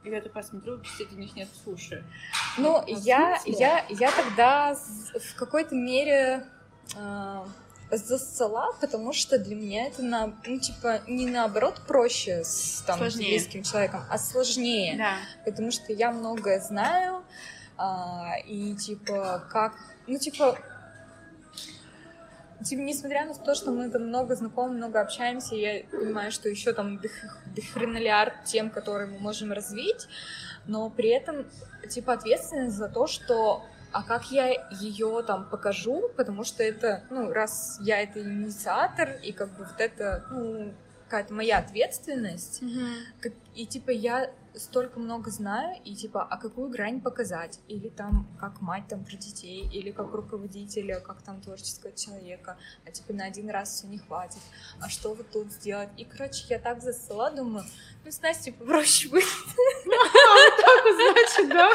[0.04, 2.06] и я такая смотрю, среди них нет суши.
[2.58, 6.48] Ну, А я, я, я тогда в какой-то мере
[7.92, 13.32] засцала, потому что для меня это, на, ну, типа, не наоборот проще с там, Сложнее.
[13.32, 14.98] близким человеком, а сложнее.
[14.98, 15.18] Да.
[15.46, 17.24] потому что я многое знаю,
[17.78, 19.74] а, и типа как,
[20.08, 20.58] ну типа,
[22.64, 26.74] типа, несмотря на то, что мы там много знакомы, много общаемся, я понимаю, что еще
[26.74, 27.02] там
[27.56, 30.08] дохренолиард тем, которые мы можем развить,
[30.68, 31.48] но при этом,
[31.90, 37.32] типа, ответственность за то, что а как я ее там покажу, потому что это, ну,
[37.32, 40.74] раз я это инициатор, и как бы вот это, ну,
[41.06, 42.62] какая-то моя ответственность,
[43.20, 47.60] как- и типа я столько много знаю, и типа, а какую грань показать?
[47.68, 52.92] Или там как мать там про детей, или как руководителя, как там творческого человека, а
[52.92, 54.40] типа на один раз все не хватит,
[54.82, 55.90] а что вот тут сделать?
[55.98, 57.66] И, короче, я так засыла, думаю,
[58.06, 59.24] ну, с Настей попроще будет.
[60.96, 61.70] Значит, да?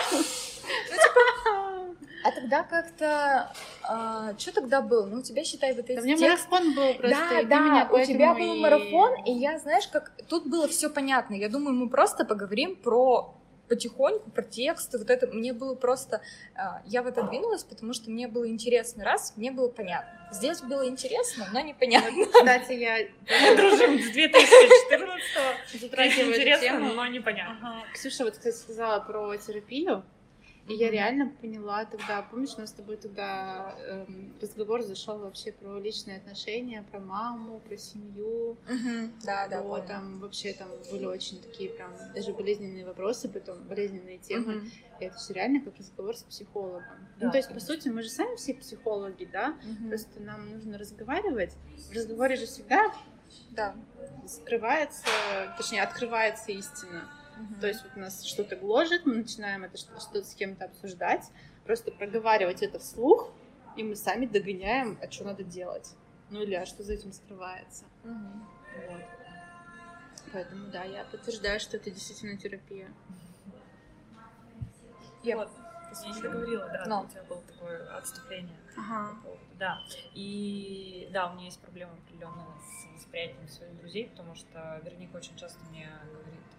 [2.25, 3.53] А тогда как-то...
[4.39, 5.07] что тогда было?
[5.07, 7.09] Ну, у тебя, считай, вот эти Да, у меня тексты- марафон был просто.
[7.31, 10.91] Да, да, меня у тебя был и- марафон, и я, знаешь, как тут было все
[10.91, 11.35] понятно.
[11.35, 13.33] Я думаю, мы просто поговорим про
[13.69, 16.21] потихоньку про тексты, вот это мне было просто,
[16.57, 20.09] а, я в это двинулась, потому что мне было интересно, раз, мне было понятно.
[20.33, 22.27] Здесь было интересно, но непонятно.
[22.27, 22.99] Кстати, я
[23.51, 25.79] Мы дружим с 2014-го.
[25.81, 26.93] затрагиваю эту Интересно, тему.
[26.95, 27.57] но непонятно.
[27.61, 27.85] Ага.
[27.93, 30.05] Ксюша вот, кстати, сказала про терапию.
[30.69, 35.53] И я реально поняла тогда, помнишь, у нас с тобой тогда эм, разговор зашел вообще
[35.53, 38.57] про личные отношения, про маму, про семью.
[39.25, 44.19] Да, да, вот, там вообще там были очень такие прям даже болезненные вопросы, потом болезненные
[44.19, 44.69] темы.
[44.99, 46.83] И это все реально как разговор с психологом.
[47.19, 49.57] Да, ну, то есть, по сути, мы же сами все психологи, да?
[49.89, 51.55] Просто нам нужно разговаривать.
[51.91, 52.93] В разговоре же всегда
[53.51, 53.77] Да.
[54.27, 55.05] скрывается,
[55.57, 57.09] точнее, открывается истина.
[57.61, 61.25] То есть вот нас что-то гложет, мы начинаем это что- что-то с кем-то обсуждать,
[61.65, 63.31] просто проговаривать это вслух,
[63.77, 65.95] и мы сами догоняем, а что надо делать.
[66.31, 67.85] Ну или а что за этим скрывается.
[68.03, 69.03] Вот.
[70.33, 72.89] Поэтому да, я подтверждаю, что это действительно терапия.
[75.23, 75.37] Я...
[75.37, 75.51] Вот.
[76.05, 77.03] Я не договорила, да, Но.
[77.05, 78.57] у тебя было такое отступление.
[78.77, 79.17] Ага.
[79.23, 79.79] по Да.
[80.15, 85.37] И да, у меня есть проблема определенная с восприятием своих друзей, потому что Вероника очень
[85.37, 86.56] часто мне говорит, «А,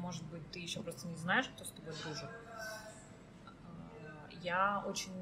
[0.00, 2.30] может быть, ты еще просто не знаешь, кто с тобой дружит.
[4.42, 5.12] Я очень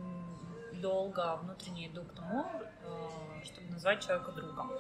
[0.81, 2.47] долго внутренне иду к тому,
[2.85, 4.71] а, чтобы назвать человека другом.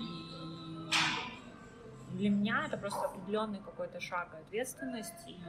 [0.00, 0.90] И
[2.16, 5.28] для меня это просто определенный какой-то шаг и ответственность.
[5.28, 5.40] И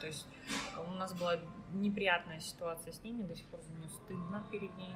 [0.00, 0.26] то есть
[0.76, 1.36] у нас была
[1.72, 4.94] неприятная ситуация с ними, до сих пор за нее стыдно перед ней.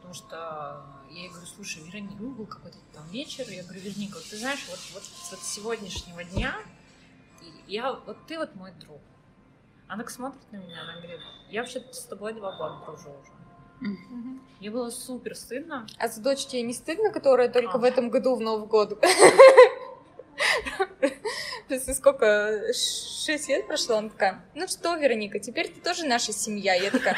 [0.00, 4.14] Потому что я ей говорю, слушай, Вероника, ну был какой-то там вечер, я говорю, Вероника,
[4.14, 6.56] вот ты знаешь, вот, вот, вот с сегодняшнего дня
[7.68, 9.00] я, вот ты вот мой друг.
[9.88, 11.20] Она так смотрит на меня, она говорит,
[11.50, 13.30] я вообще с тобой два года дружу уже.
[14.60, 15.86] Мне было супер стыдно.
[15.98, 17.78] А за дочь тебе не стыдно, которая только А.
[17.78, 18.98] в этом году в Новый год?
[21.68, 22.62] После сколько?
[22.72, 23.96] Шесть лет прошло?
[23.96, 26.74] Она такая, ну что, Вероника, теперь ты тоже наша семья.
[26.74, 27.16] Я такая.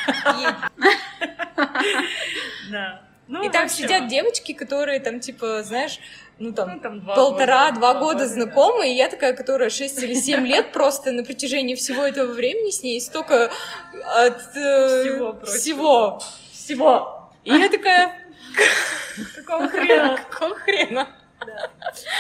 [2.72, 3.02] Да.
[3.28, 6.00] Ну, И там вообще, сидят девочки, которые там, типа, знаешь,
[6.38, 8.26] ну ну, там, там два полтора-два года, года да.
[8.26, 12.70] знакомы, и я такая, которая 6 или 7 лет просто на протяжении всего этого времени
[12.70, 13.50] с ней столько
[14.16, 16.20] от э, Всего всего,
[16.52, 17.32] всего.
[17.44, 18.18] И я такая,
[19.36, 20.16] Какого хрена?
[20.30, 21.08] какого хрена?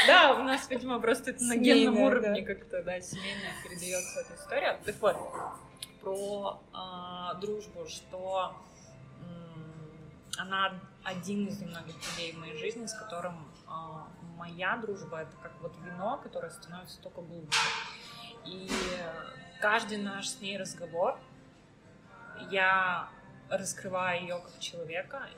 [0.06, 2.54] Да, у нас, видимо, просто это на генном уровне да.
[2.54, 4.78] как-то, да, семейная передается эта история.
[4.84, 5.16] Так вот,
[6.00, 8.54] про а, дружбу, что
[10.38, 10.74] она
[11.04, 15.74] один из немногих людей в моей жизни, с которым а, моя дружба это как вот
[15.84, 17.58] вино, которое становится только глубже.
[18.44, 18.68] И
[19.60, 21.18] каждый наш с ней разговор
[22.50, 23.08] я
[23.48, 25.28] раскрываю ее как человека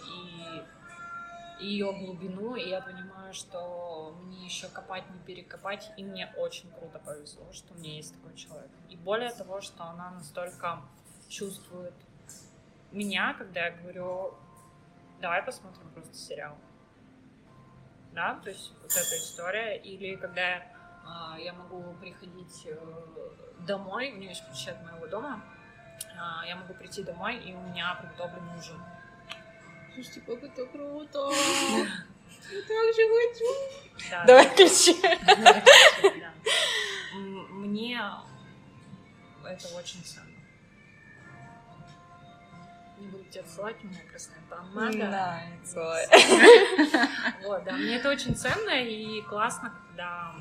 [1.58, 6.70] и ее глубину, и я понимаю, что мне еще копать не перекопать, и мне очень
[6.70, 8.70] круто повезло, что у меня есть такой человек.
[8.90, 10.82] И более того, что она настолько
[11.28, 11.94] чувствует
[12.92, 14.34] меня, когда я говорю,
[15.20, 16.56] давай посмотрим просто сериал.
[18.12, 19.76] Да, то есть вот эта история.
[19.76, 20.62] Или когда
[21.04, 22.76] а, я могу приходить э,
[23.60, 25.42] домой, у нее есть ключи от моего дома,
[26.18, 28.80] а, я могу прийти домой, и у меня приготовлен ужин.
[29.94, 31.30] Слушайте, как это круто!
[32.50, 34.10] Я так же хочу!
[34.10, 35.00] Да, Давай ключи.
[35.00, 35.62] Да.
[37.14, 37.98] М, Мне
[39.46, 40.33] это очень ценно.
[43.04, 44.98] Не буду тебя ссылать, у меня красная помада.
[44.98, 45.42] Да.
[47.44, 50.34] Вот, да, мне это очень ценно и классно, когда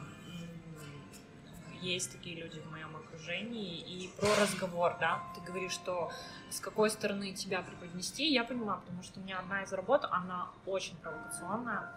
[1.81, 3.79] есть такие люди в моем окружении.
[3.79, 6.11] И про разговор, да, ты говоришь, что
[6.49, 10.47] с какой стороны тебя преподнести, я поняла, потому что у меня одна из работ, она
[10.65, 11.91] очень провокационная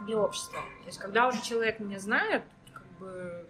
[0.00, 0.60] для общества.
[0.82, 3.48] То есть, когда уже человек меня знает, как бы,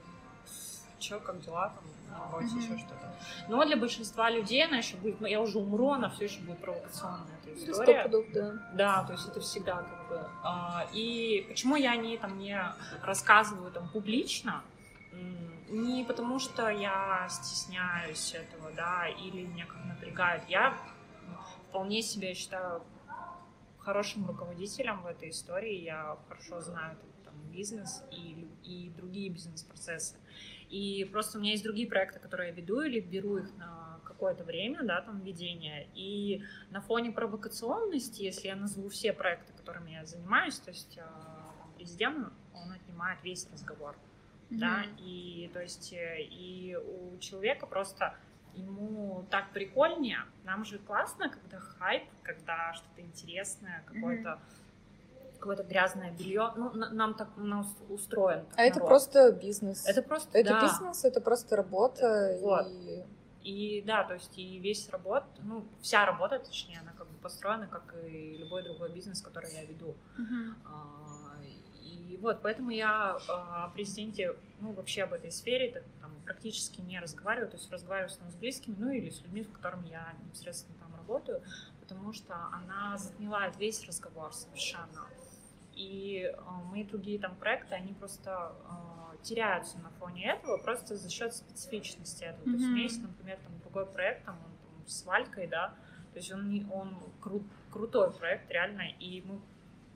[0.98, 1.84] чё, как дела там,
[2.20, 2.58] работе, Мгм.
[2.58, 3.12] еще что-то.
[3.48, 7.36] Но для большинства людей она еще будет, я уже умру, она все еще будет провокационная
[7.44, 8.02] эта Сто история.
[8.02, 8.52] пудов, да.
[8.72, 10.28] Да, то есть это всегда как бы.
[10.42, 12.58] а, И почему я о ней там не
[13.02, 14.62] рассказываю там публично?
[15.68, 20.42] Не потому, что я стесняюсь этого, да, или меня как напрягает.
[20.48, 20.76] Я
[21.68, 22.82] вполне себя считаю
[23.78, 25.80] хорошим руководителем в этой истории.
[25.80, 30.16] Я хорошо знаю там, бизнес и, и другие бизнес-процессы.
[30.74, 34.42] И просто у меня есть другие проекты, которые я веду или беру их на какое-то
[34.42, 35.86] время, да, там, ведения.
[35.94, 41.02] И на фоне провокационности, если я назову все проекты, которыми я занимаюсь, то есть э,
[41.76, 43.94] президент, он отнимает весь разговор,
[44.50, 48.16] да, и то есть э, и у человека просто
[48.56, 54.40] ему так прикольнее, нам же классно, когда хайп, когда что-то интересное, какое-то
[55.44, 58.46] какое-то грязное белье, ну, на- нам так нас устроен.
[58.46, 58.88] так А это народ.
[58.88, 59.86] просто бизнес.
[59.86, 60.62] это просто Это да.
[60.62, 62.38] бизнес, это просто работа.
[62.40, 62.66] Вот.
[62.66, 63.04] И...
[63.42, 67.66] И да, то есть и весь работа, ну, вся работа, точнее, она как бы построена,
[67.66, 69.94] как и любой другой бизнес, который я веду.
[70.64, 71.36] А,
[71.82, 76.80] И вот, поэтому я а, о президенте, ну, вообще об этой сфере так, там, практически
[76.80, 80.78] не разговариваю, то есть разговариваю с, близкими, ну, или с людьми, с которыми я непосредственно
[80.78, 81.42] там работаю,
[81.80, 85.04] потому что она затмевает весь разговор совершенно.
[85.76, 91.10] И а, мои другие там проекты, они просто а, теряются на фоне этого, просто за
[91.10, 92.44] счет специфичности этого.
[92.44, 95.74] То есть у меня есть, например, там другой проект, там, он, там, с Валькой, да,
[96.12, 99.40] то есть он, не, он кру- крутой проект, реально, и мы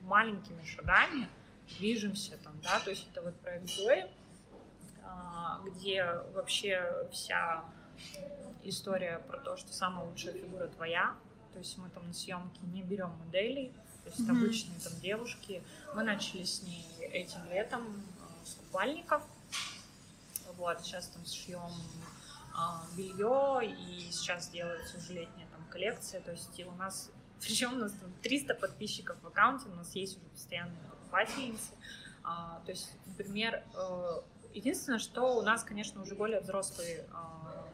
[0.01, 1.29] маленькими шагами
[1.77, 4.05] движемся там, да, то есть это вот проект Зои,
[5.03, 6.03] а, где
[6.33, 7.63] вообще вся
[8.63, 11.15] история про то, что самая лучшая фигура твоя,
[11.53, 13.73] то есть мы там на съемке не берем моделей,
[14.09, 14.37] то есть Мгм.
[14.43, 15.63] обычные там девушки.
[15.95, 17.83] Мы начали с ней этим летом
[18.21, 19.23] а, с купальников,
[20.57, 21.71] вот, сейчас там шьем
[22.55, 27.73] а, белье, и сейчас делается уже летняя там коллекция, то есть и у нас, причем
[27.73, 31.71] у нас там 300 подписчиков в аккаунте, у нас есть уже постоянные покупательницы,
[32.23, 34.21] а, то есть, например, э,
[34.53, 37.05] единственное, что у нас, конечно, уже более взрослые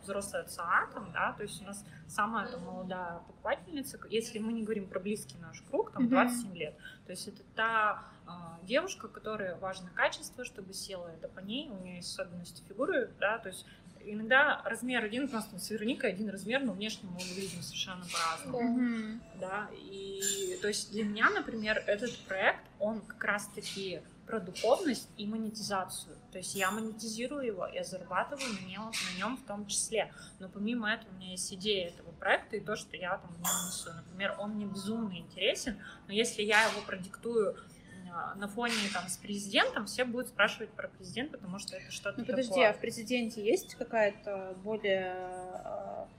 [0.06, 4.54] а, взрослая отца, там, да, то есть у нас самая там, молодая покупательница, если мы
[4.54, 6.58] не говорим про близкий наш круг, там 27 mm-hmm.
[6.58, 11.70] лет, то есть это та а, девушка, которая важно качество, чтобы села это по ней,
[11.70, 13.66] у нее есть особенности фигуры, да, то есть
[14.06, 18.06] иногда размер один, у нас там с Вероникой один размер, но внешне мы выглядим совершенно
[18.06, 18.80] по-разному.
[18.80, 19.20] Mm-hmm.
[19.40, 25.28] Да, и то есть для меня, например, этот проект, он как раз-таки про духовность и
[25.28, 26.16] монетизацию.
[26.36, 30.12] То есть я монетизирую его, я зарабатываю на нем, на нем в том числе.
[30.40, 33.38] Но помимо этого у меня есть идея этого проекта и то, что я там в
[33.38, 33.90] нем несу.
[33.94, 37.56] Например, он мне безумно интересен, но если я его продиктую
[38.12, 42.20] а, на фоне там с президентом, все будут спрашивать про президента, потому что это что-то
[42.20, 42.70] Ну подожди, такое.
[42.72, 46.10] а в президенте есть какая-то более а,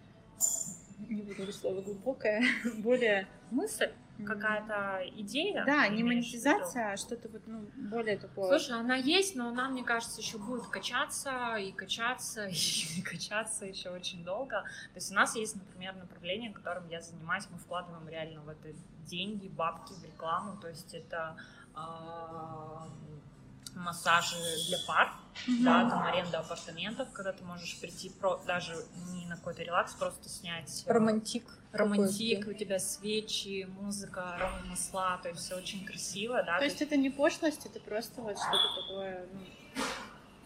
[1.10, 2.42] не буду говорить слово глубокое,
[2.78, 3.92] более мысль?
[4.24, 5.64] Какая-то идея.
[5.64, 8.48] Да, не монетизация, а что-то вот, ну, более такое.
[8.48, 12.46] Слушай, она есть, но она, мне кажется, еще будет качаться и качаться
[12.96, 14.62] и качаться еще очень долго.
[14.62, 18.68] То есть у нас есть, например, направление, которым я занимаюсь, мы вкладываем реально в это
[19.06, 20.56] деньги, бабки, в рекламу.
[20.60, 21.36] То есть это
[21.74, 22.88] а,
[23.77, 24.37] массажи
[24.68, 25.12] для пар,
[25.47, 25.62] mm-hmm.
[25.62, 28.74] да, там аренда апартаментов, когда ты можешь прийти про, даже
[29.12, 35.29] не на какой-то релакс, просто снять э, романтик, романтик, у тебя свечи, музыка, аромамасла, то
[35.29, 36.55] есть все очень красиво, да.
[36.55, 39.41] То, то есть это не пошлость, это просто вот что-то такое, ну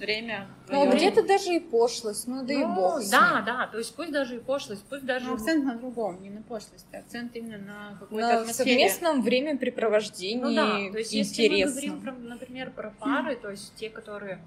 [0.01, 0.49] время.
[0.69, 3.11] Ну, где-то даже и пошлость, ну да ну, и бог.
[3.11, 5.27] Да, да, то есть пусть даже и пошлость, пусть даже...
[5.27, 8.71] Но акцент на другом, не на пошлости, акцент именно на какой-то на атмосфере.
[8.71, 13.73] совместном времяпрепровождении ну, да, то есть если мы говорим, про, например, про пары, то есть
[13.77, 14.43] те, которые...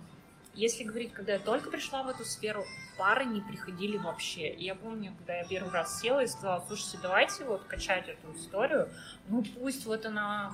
[0.56, 2.64] Если говорить, когда я только пришла в эту сферу,
[2.96, 4.50] пары не приходили вообще.
[4.50, 8.38] И я помню, когда я первый раз села и сказала, слушайте, давайте вот качать эту
[8.38, 8.88] историю,
[9.30, 10.54] ну пусть вот она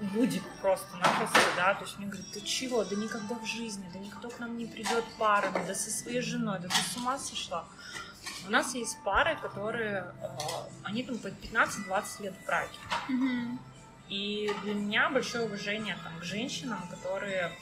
[0.00, 4.28] будет просто-напросто, да, то есть мне говорят, ты чего, да никогда в жизни, да никто
[4.28, 7.64] к нам не придет парами, да со своей женой, да ты с ума сошла.
[8.46, 10.28] У нас есть пары, которые, э,
[10.82, 12.78] они там по 15-20 лет в браке.
[13.08, 13.58] Mm-hmm.
[14.08, 17.52] И для меня большое уважение там, к женщинам, которые,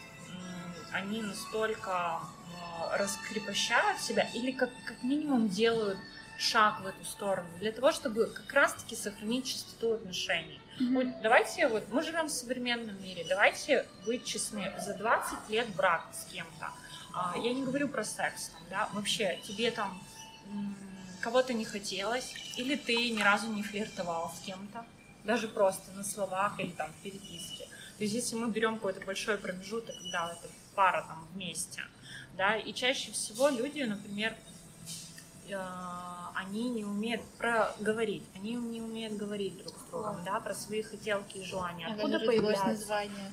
[0.93, 5.99] они настолько э, раскрепощают себя или как, как минимум делают
[6.39, 10.61] шаг в эту сторону, для того, чтобы как раз-таки сохранить чистоту отношений.
[10.81, 10.95] Mm-hmm.
[10.95, 16.07] Вот давайте, вот мы живем в современном мире, давайте быть честны, за 20 лет брак
[16.13, 16.71] с кем-то,
[17.15, 20.03] а, я не говорю про секс, там, да, вообще тебе там
[21.21, 24.85] кого-то не хотелось, или ты ни разу не флиртовал с кем-то,
[25.25, 27.69] даже просто на словах или там в переписке.
[27.99, 31.83] То есть если мы берем какой-то большой промежуток, когда эта пара там вместе,
[32.37, 34.35] да, и чаще всего люди, например,
[36.35, 41.39] они не умеют проговорить, они не умеют говорить друг с другом, да, про свои хотелки
[41.39, 41.87] и желания.
[41.87, 43.33] А Откуда появилось название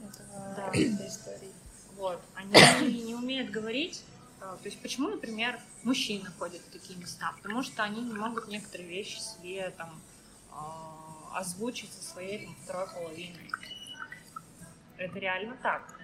[0.00, 0.68] этого, да.
[0.68, 1.52] этой истории?
[1.96, 4.02] Вот, они не умеют говорить,
[4.40, 7.32] а, то есть почему, например, мужчины ходят в такие места?
[7.40, 10.00] Потому что они не могут некоторые вещи себе там
[10.52, 13.50] а, озвучить со своей там, второй половиной.
[14.98, 15.98] Это реально так.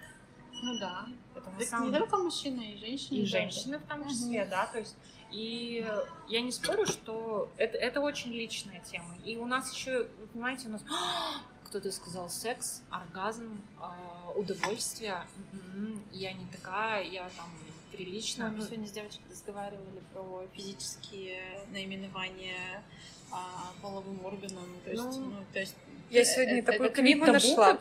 [0.62, 1.06] Ну да.
[1.34, 1.92] Это на самом...
[1.92, 3.18] не только мужчины, и женщины.
[3.18, 4.50] И женщины в том числе, угу.
[4.50, 4.96] да, то есть
[5.32, 5.86] и
[6.28, 9.16] я не спорю, что это, это очень личная тема.
[9.24, 10.82] И у нас еще, вы понимаете, у нас
[11.64, 15.22] кто-то сказал секс, оргазм, э, удовольствие.
[15.52, 17.50] М-м-м, я не такая, я там
[17.92, 18.50] прилично.
[18.50, 22.82] Мы сегодня с девочкой разговаривали про физические наименования
[23.30, 24.66] а, половым органам.
[24.84, 25.76] То есть, ну, ну, то есть
[26.10, 27.78] я сегодня это, такой клип нашла.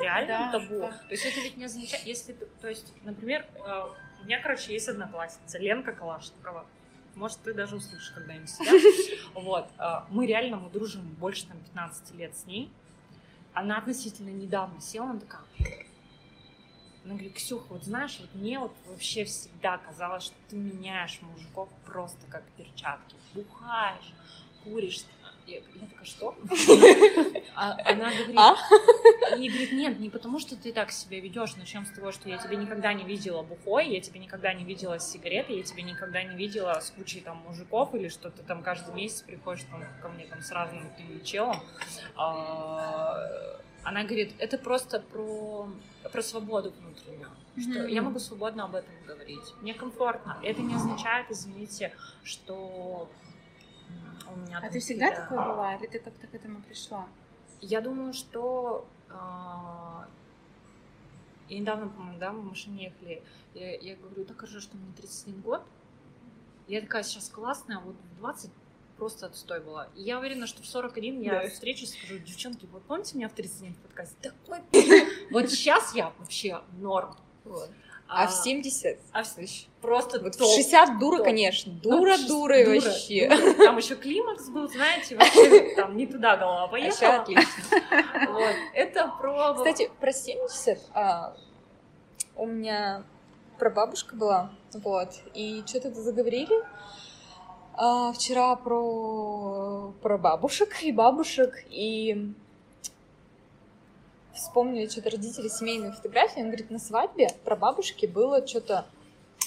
[0.00, 0.80] Реально табу.
[0.80, 3.82] То есть это ведь не означает, если, то есть, например, э,
[4.26, 6.66] меня, короче, есть одноклассница, Ленка Калашникова.
[7.14, 8.72] Может, ты даже услышишь когда-нибудь себя.
[9.34, 9.68] Вот.
[9.78, 12.70] А, мы реально, мы дружим больше там 15 лет с ней.
[13.54, 15.42] Она относительно недавно села, она такая...
[17.04, 21.68] Она говорит, Ксюха, вот знаешь, вот мне вот вообще всегда казалось, что ты меняешь мужиков
[21.84, 23.14] просто как перчатки.
[23.32, 24.12] Бухаешь,
[24.64, 25.02] куришь,
[25.46, 26.36] я, я такая, что?
[27.54, 28.54] А она говорит, а?
[29.38, 32.36] и говорит, нет, не потому что ты так себя ведешь, начнем с того, что я
[32.36, 36.22] тебя никогда не видела бухой, я тебя никогда не видела с сигаретой, я тебя никогда
[36.22, 40.08] не видела с кучей там мужиков или что ты там каждый месяц приходишь там, ко
[40.08, 40.90] мне там с разным
[41.24, 41.56] челом.
[42.16, 45.68] А, она говорит, это просто про,
[46.12, 47.90] про свободу внутреннюю, что mm-hmm.
[47.90, 50.38] я могу свободно об этом говорить, мне комфортно.
[50.42, 53.08] Это не означает, извините, что
[54.32, 54.60] у меня.
[54.62, 57.06] А ты всегда такой была, или ты как-то к этому пришла?
[57.60, 60.06] Я думаю, что а...
[61.48, 63.22] я недавно, по-моему, да, мы в машине ехали,
[63.54, 65.62] я, я говорю, так хорошо, что мне 31 год,
[66.68, 68.50] Я такая сейчас классная, вот в 20
[68.96, 69.88] просто отстой была.
[69.94, 71.48] И я уверена, что в 41 я Да.
[71.48, 74.16] встречусь и скажу, девчонки, вот помните меня в 37 в подкасте?
[74.20, 74.60] Такой
[75.30, 77.14] Вот сейчас я вообще норм.
[77.44, 77.70] Вот.
[78.08, 78.98] А в 70?
[79.12, 79.66] а в- Вообще.
[79.82, 80.48] просто Вот в топ.
[80.48, 81.26] 60 дура, топ.
[81.26, 81.72] конечно.
[81.82, 83.28] Ну, Дура шест- дурой дура, вообще.
[83.28, 83.54] дура.
[83.54, 86.98] Там еще климакс был, знаете, вообще там не туда голова А поехала.
[87.12, 87.44] ща отлично.
[88.32, 88.54] Вот.
[88.74, 89.54] Это про...
[89.54, 91.34] Кстати, про 70 а,
[92.36, 93.02] у меня
[93.58, 96.62] прабабушка была, вот, и что-то заговорили
[97.74, 102.32] а, вчера про, про бабушек и бабушек, и
[104.36, 108.86] вспомнили что-то родители семейные фотографии, он говорит, на свадьбе про бабушки было что-то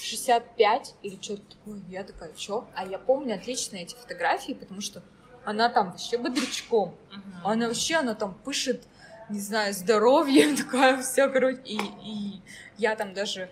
[0.00, 1.80] 65 или что-то такое.
[1.88, 2.68] Я такая, что?
[2.74, 5.02] А я помню отлично эти фотографии, потому что
[5.44, 6.94] она там вообще бодрячком.
[7.10, 7.46] Мгм.
[7.46, 8.82] Она вообще, она там пышет,
[9.28, 12.42] не знаю, здоровьем, такая вся, короче, и, и
[12.78, 13.50] я там даже,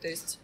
[0.00, 0.38] то есть,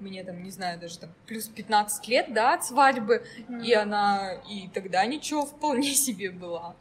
[0.00, 3.24] мне там, не знаю, даже там плюс 15 лет, да, от свадьбы,
[3.62, 6.76] и она и тогда ничего вполне себе была.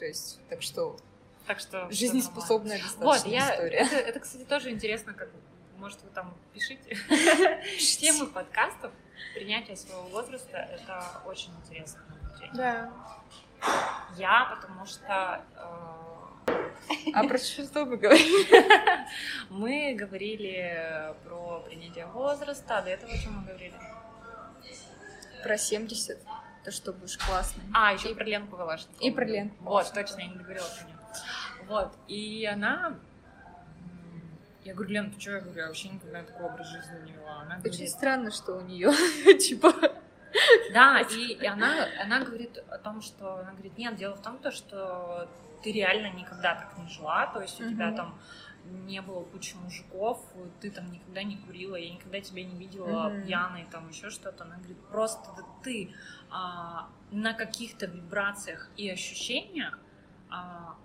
[0.00, 0.96] То есть, так что
[1.46, 1.90] Так что...
[1.90, 3.52] жизнеспособная достаточно Вот, я...
[3.52, 3.78] история.
[3.80, 5.28] Это, это, кстати, тоже интересно, как...
[5.76, 6.96] Может, вы там пишите
[8.00, 8.92] темы подкастов.
[9.34, 12.00] Принятие своего возраста— это очень интересно.
[12.54, 12.90] Да.
[14.16, 15.44] Я, потому что
[16.46, 19.06] э, А про что мы говорим?
[19.50, 23.78] мы говорили про принятие возраста, а до этого о чем мы говорили?
[25.42, 26.18] Про 70,
[26.64, 27.62] то что будешь классный.
[27.72, 29.00] А, еще про Ленку Калашникову.
[29.00, 30.96] И про Ленку Вот, точно, я не договорила про нее.
[31.66, 32.94] Вот, и она...
[34.62, 35.30] Я говорю, Лен, ты что?
[35.32, 37.40] Я говорю, я вообще никогда такой образ жизни не вела.
[37.42, 38.90] Она Очень говорит, странно, что у нее,
[39.38, 39.72] типа,
[40.74, 44.38] Да, и, и она, она говорит о том, что она говорит, нет, дело в том,
[44.38, 45.28] то, что
[45.62, 47.96] ты реально никогда так не жила, то есть у тебя Мгм.
[47.96, 48.18] там
[48.64, 50.22] не было кучи мужиков,
[50.60, 53.22] ты там никогда не курила, я никогда тебя не видела Мгм.
[53.26, 54.44] пьяной, там еще что-то.
[54.44, 55.94] Она говорит, просто да ты
[56.30, 59.78] на каких-то вибрациях и ощущениях,
[60.30, 60.76] а,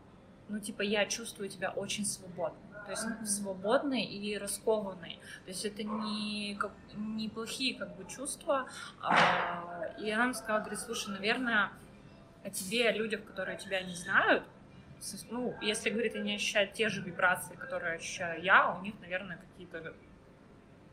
[0.49, 2.59] ну, типа, я чувствую тебя очень свободно.
[2.85, 3.25] То есть Мгм.
[3.25, 5.19] свободной и раскованной.
[5.45, 8.67] То есть это не, как, не плохие как бы чувства.
[9.01, 11.71] А, и она мне сказала, говорит, слушай, наверное,
[12.43, 14.43] о тебе, о людях, которые тебя не знают,
[15.29, 19.93] ну, если, говорит, они ощущают те же вибрации, которые ощущаю я, у них, наверное, какие-то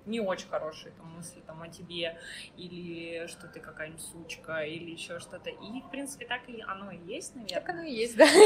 [0.06, 2.18] не очень хорошие там мысли там о тебе,
[2.56, 5.50] или что ты какая-нибудь сучка, или еще что-то.
[5.50, 7.60] И, в принципе, так и оно и есть, наверное.
[7.60, 8.26] так оно и есть, да.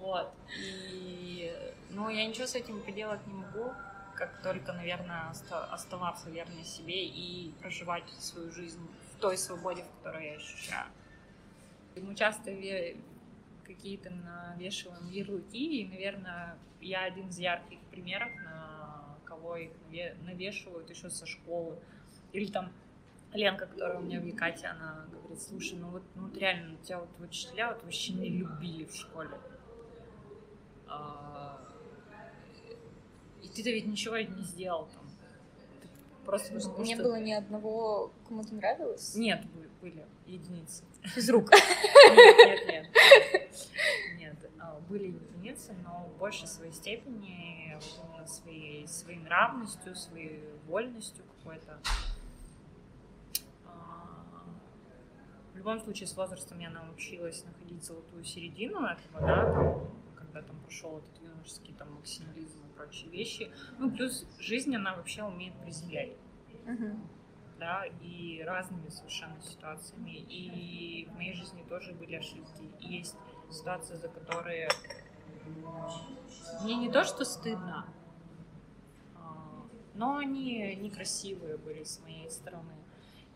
[0.00, 0.32] Вот.
[0.58, 1.52] И,
[1.90, 3.72] ну, я ничего с этим поделать не могу,
[4.14, 8.80] как только, наверное, оста- оставаться верной себе и проживать свою жизнь
[9.12, 10.86] в той свободе, в которой я ощущаю.
[11.96, 12.52] Мы часто
[13.64, 18.77] какие-то навешиваем ярлыки, и, наверное, я один из ярких примеров, на
[19.28, 21.76] кого их наве- навешивают еще со школы.
[22.32, 22.70] Или там
[23.32, 27.00] Ленка, которая у меня в Якате, она говорит, слушай, ну вот, ну вот реально, тебя
[27.00, 29.36] вот учителя вот вообще не любили в школе.
[30.88, 31.60] А,
[33.42, 35.07] И ты-то ведь ничего не сделал там.
[36.28, 39.14] Просто потому Не что- было ни одного, кому ты нравилось?
[39.14, 40.84] Нет, бы- были единицы.
[41.04, 41.50] Физрук.
[41.50, 43.58] Нет, нет, нет.
[44.18, 51.24] Нет, а, были единицы, но в большей своей степени именно своей, своей нравностью, своей вольностью
[51.38, 51.78] какой-то.
[53.66, 54.44] А,
[55.54, 60.60] В любом случае, с возрастом я научилась находить золотую середину этого, да, там, когда там
[60.60, 63.50] прошел этот юношеский там максимализм и прочие вещи.
[63.78, 66.12] Ну, плюс жизнь, она вообще умеет приземлять
[66.64, 67.08] Мгм.
[67.58, 70.10] да, и разными совершенно ситуациями.
[70.10, 72.70] И в моей жизни тоже были ошибки.
[72.80, 73.16] И есть
[73.50, 74.68] ситуации, за которые
[76.62, 77.86] мне не то, что стыдно,
[79.16, 82.74] а, но они некрасивые были с моей стороны.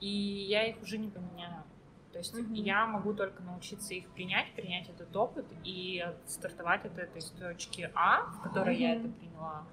[0.01, 1.65] И я их уже не поменяю.
[2.13, 2.53] То есть Мгм.
[2.53, 8.23] я могу только научиться их принять, принять этот опыт и стартовать от этой точки А,
[8.25, 9.65] в которой я это приняла,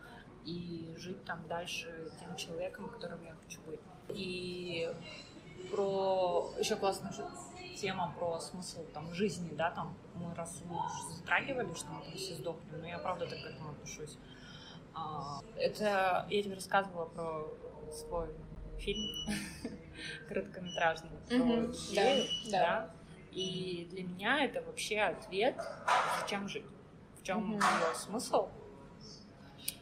[0.45, 3.79] и жить там дальше тем человеком, которым я хочу быть.
[4.09, 4.89] И
[5.71, 7.11] про еще классная
[7.77, 12.35] тема про смысл там жизни, да, там мы раз уже затрагивали, что мы там все
[12.35, 14.17] сдохнем, но я правда так к этому отношусь.
[14.93, 17.47] А, Это я тебе рассказывала про
[17.91, 18.29] свой
[18.80, 19.07] фильм
[20.27, 22.91] короткометражный про идею, да.
[23.31, 25.56] И для меня это вообще ответ,
[26.19, 26.65] зачем жить,
[27.19, 28.49] в чем его смысл.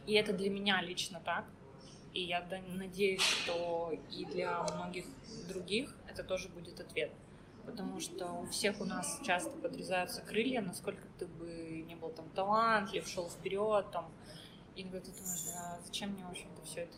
[0.06, 1.44] И это для меня лично так.
[2.12, 5.04] И я надеюсь, что и для многих
[5.48, 7.10] других это тоже будет ответ.
[7.64, 12.28] Потому что у всех у нас часто подрезаются крылья, насколько ты бы не был там
[12.30, 14.10] талантлив, шел вперед, там.
[14.74, 16.96] И иногда ты думаешь, а зачем мне, в общем-то, все это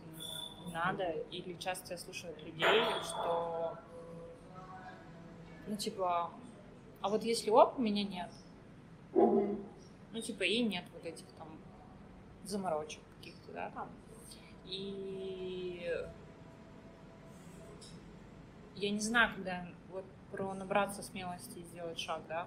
[0.73, 3.77] надо, или часто я слушаю от людей, что,
[5.67, 6.31] ну, типа,
[7.01, 8.31] а вот если оп, у меня нет.
[9.13, 11.49] Ну, типа, и нет вот этих там
[12.45, 13.89] заморочек каких-то, да, там.
[14.65, 15.89] И
[18.77, 22.47] я не знаю, когда вот про набраться смелости и сделать шаг, да.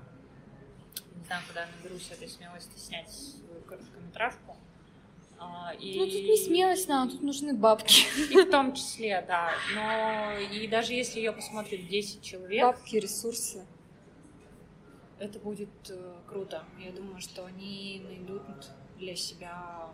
[1.16, 4.58] Не знаю, когда я наберусь этой смелости снять свою короткометражку.
[5.40, 6.00] А, и...
[6.00, 8.06] Ну, тут не смелость надо, тут нужны бабки.
[8.32, 9.52] И в том числе, да.
[9.76, 12.62] Но и даже если ее посмотрит 10 человек...
[12.62, 13.66] Бабки, ресурсы.
[15.20, 16.64] Это будет э, круто.
[16.80, 18.44] Я думаю, что они найдут
[18.98, 19.90] для себя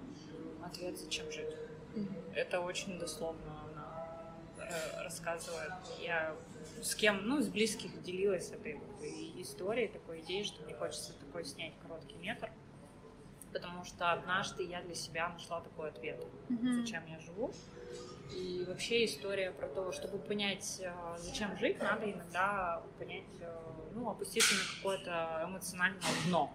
[0.64, 1.50] ответ, зачем жить.
[1.96, 2.34] Mm-hmm.
[2.36, 5.74] Это очень дословно она э, рассказывает.
[6.02, 6.36] Я
[6.82, 8.80] с кем, ну, с близких делилась этой
[9.38, 12.50] историей, такой идеей, что мне хочется такой снять короткий метр
[13.52, 16.82] потому что однажды я для себя нашла такой ответ, mm-hmm.
[16.82, 17.52] зачем я живу.
[18.32, 23.52] И вообще история про то, чтобы понять, э, зачем жить, надо иногда понять, э,
[23.96, 26.54] ну, опуститься на какое-то эмоциональное дно.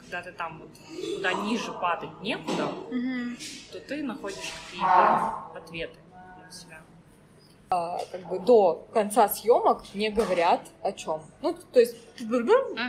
[0.00, 0.70] Когда ты там вот,
[1.16, 3.72] куда ниже падать некуда, mm-hmm.
[3.72, 5.98] то ты находишь какие-то ответы
[6.40, 6.82] для себя
[7.72, 11.22] а, как бы до конца съемок не говорят о чем.
[11.40, 11.96] Ну, то есть,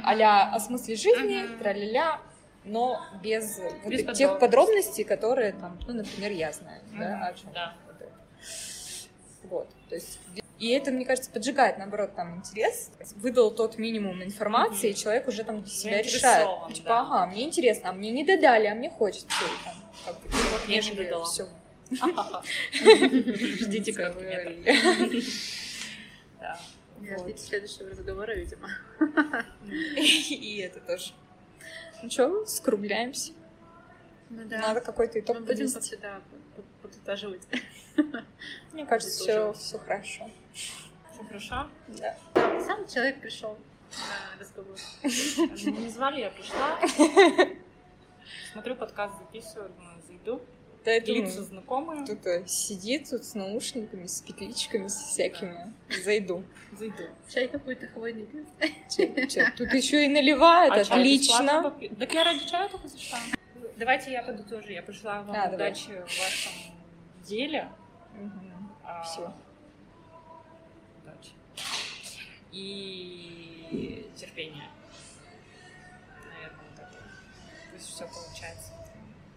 [0.03, 2.19] а о смысле жизни, тра-ля-ля,
[2.65, 6.99] но без, без вот тех подробностей, которые там, ну, например, я знаю, mm-hmm.
[6.99, 7.53] да, о чем.
[7.53, 7.75] Да.
[9.43, 10.19] Вот, то есть
[10.59, 12.89] и это, мне кажется, поджигает, наоборот, там интерес.
[13.17, 14.93] Выдал тот минимум информации, mm-hmm.
[14.93, 16.47] и человек уже там для себя решает.
[16.73, 17.01] Типа, да.
[17.01, 19.27] ага, мне интересно, а мне не додали, а мне хочется.
[19.27, 19.73] И, там,
[20.05, 21.25] как бы, вот мне не додала.
[21.25, 21.47] Все.
[23.59, 24.15] Ждите как
[27.19, 28.69] Ждите следующего разговора, видимо.
[29.65, 31.11] И это тоже.
[32.03, 33.31] Ну что, скругляемся.
[34.29, 34.59] Ну да.
[34.59, 36.21] Надо какой-то итог Мы будем как всегда
[36.81, 37.47] подытаживать.
[38.73, 40.29] Мне кажется, все, все хорошо.
[40.53, 41.69] Все хорошо?
[41.87, 42.17] Да.
[42.65, 43.57] Сам человек пришел
[43.93, 44.75] на разговор.
[45.03, 46.77] Не звали, я пришла.
[48.51, 50.41] Смотрю, подкаст записываю, думаю, зайду.
[50.85, 52.05] Да, это лица знакомые.
[52.05, 55.73] Тут сидит тут с наушниками, с петличками, с всякими.
[56.03, 56.43] Зайду.
[56.77, 57.03] Зайду.
[57.29, 58.27] Чай какой-то хвойный.
[59.57, 61.73] Тут еще и наливают, а отлично.
[61.99, 63.19] Так я ради чая только зашла.
[63.77, 64.67] Давайте я подытожу.
[64.69, 66.01] Я пожелаю вам а, удачи давай.
[66.01, 66.51] в вашем
[67.23, 67.69] деле.
[68.19, 68.45] Угу.
[68.83, 69.33] А, Все.
[71.01, 71.31] Удачи.
[72.51, 74.69] И терпения.
[76.23, 76.97] Наверное, вот это.
[77.71, 78.73] Пусть все получается.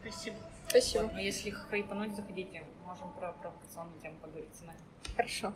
[0.02, 0.36] Спасибо.
[0.81, 1.03] Спасибо.
[1.03, 2.65] Вот, но если хайпануть, заходите.
[2.85, 4.78] Можем про провокационную тему поговорить с вами.
[5.16, 5.53] Хорошо.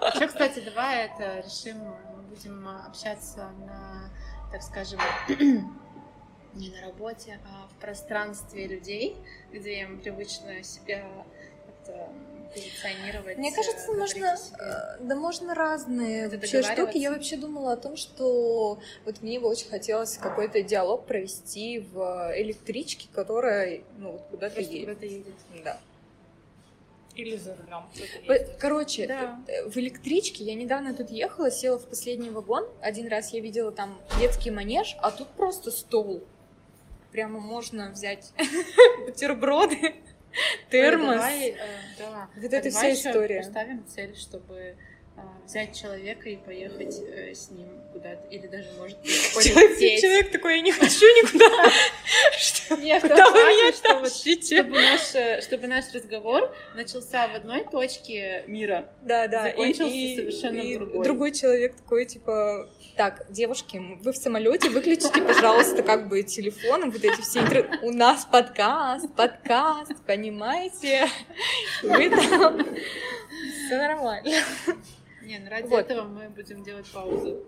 [0.00, 4.10] А что, кстати, давай это решим, мы будем общаться на,
[4.50, 5.00] так скажем,
[6.54, 9.16] не на работе, а в пространстве людей,
[9.52, 11.04] где им привычно себя
[11.66, 12.08] как-то
[12.56, 13.36] позиционировать.
[13.36, 16.98] Мне кажется, можно, э, да можно разные вообще штуки.
[16.98, 22.32] Я вообще думала о том, что вот мне бы очень хотелось какой-то диалог провести в
[22.36, 24.88] электричке, которая ну куда-то едет.
[24.88, 25.34] Куда-то едет.
[25.64, 25.78] Да.
[27.14, 28.48] Или за рулем.
[28.58, 29.40] Короче, да.
[29.46, 32.66] Э, в электричке я недавно тут ехала, села в последний вагон.
[32.80, 36.22] Один раз я видела там детский манеж, а тут просто стол.
[37.12, 38.32] Прямо можно взять
[39.06, 39.94] бутерброды
[40.70, 41.08] термос.
[41.08, 41.56] Ой, давай, э,
[41.98, 42.28] да.
[42.36, 43.38] Вот это вся история.
[43.42, 44.76] Поставим цель, чтобы э,
[45.46, 50.02] взять человека и поехать э, с ним куда-то, или даже, может, полететь.
[50.02, 51.46] Человек такой, я не хочу никуда.
[53.00, 54.62] Куда вы меня тащите?
[54.62, 58.88] Чтобы наш, э, чтобы наш разговор начался в одной точке мира.
[59.02, 59.44] Да, да.
[59.44, 61.04] Закончился совершенно другой.
[61.04, 67.04] Другой человек такой, типа, так, девушки, вы в самолете, выключите, пожалуйста, как бы телефон, вот
[67.04, 67.78] эти все интер...
[67.82, 71.06] У нас подкаст, подкаст, понимаете?
[71.82, 72.66] Вы там...
[73.66, 74.32] Все нормально.
[75.26, 75.78] Не, ну ради вот.
[75.78, 77.44] этого мы будем делать паузу.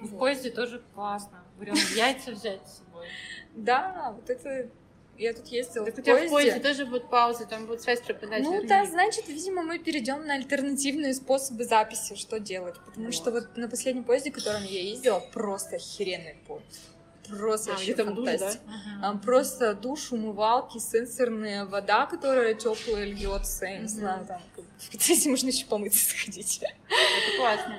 [0.00, 0.18] В вот.
[0.18, 1.44] поезде тоже классно.
[1.58, 3.06] Будем яйца взять с собой.
[3.54, 4.70] Да, вот это
[5.18, 6.28] я тут ездила так в у тебя поезде.
[6.28, 8.42] в поезде тоже будет пауза, там будет связь пропадать.
[8.42, 8.68] Ну вернее.
[8.68, 12.76] да, значит, видимо, мы перейдем на альтернативные способы записи, что делать.
[12.84, 13.14] Потому вот.
[13.14, 16.95] что вот на последнем поезде, которым я ездила, просто охеренный поезд.
[17.28, 18.62] Просто а, вообще там фантастика.
[18.64, 19.00] Душ, да?
[19.00, 24.40] Там просто душ, умывалки, сенсорная вода, которая теплая льется, я не знаю, там
[24.78, 26.60] в процессе можно еще помыться сходить.
[26.62, 27.78] Это классно.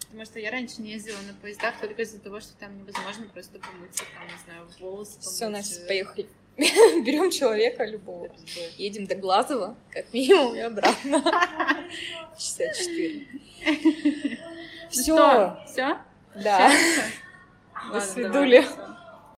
[0.00, 3.58] Потому что я раньше не ездила на поездах только из-за того, что там невозможно просто
[3.58, 5.26] помыться, там, не знаю, волосы помыть.
[5.26, 6.26] Все, Настя, поехали.
[6.58, 8.28] Берем человека любого.
[8.78, 11.22] Едем до Глазова, как минимум, и обратно.
[12.36, 13.28] Часа четыре.
[14.90, 15.56] Все.
[15.66, 15.98] Все?
[16.34, 16.72] Да.
[17.92, 18.64] До свидули.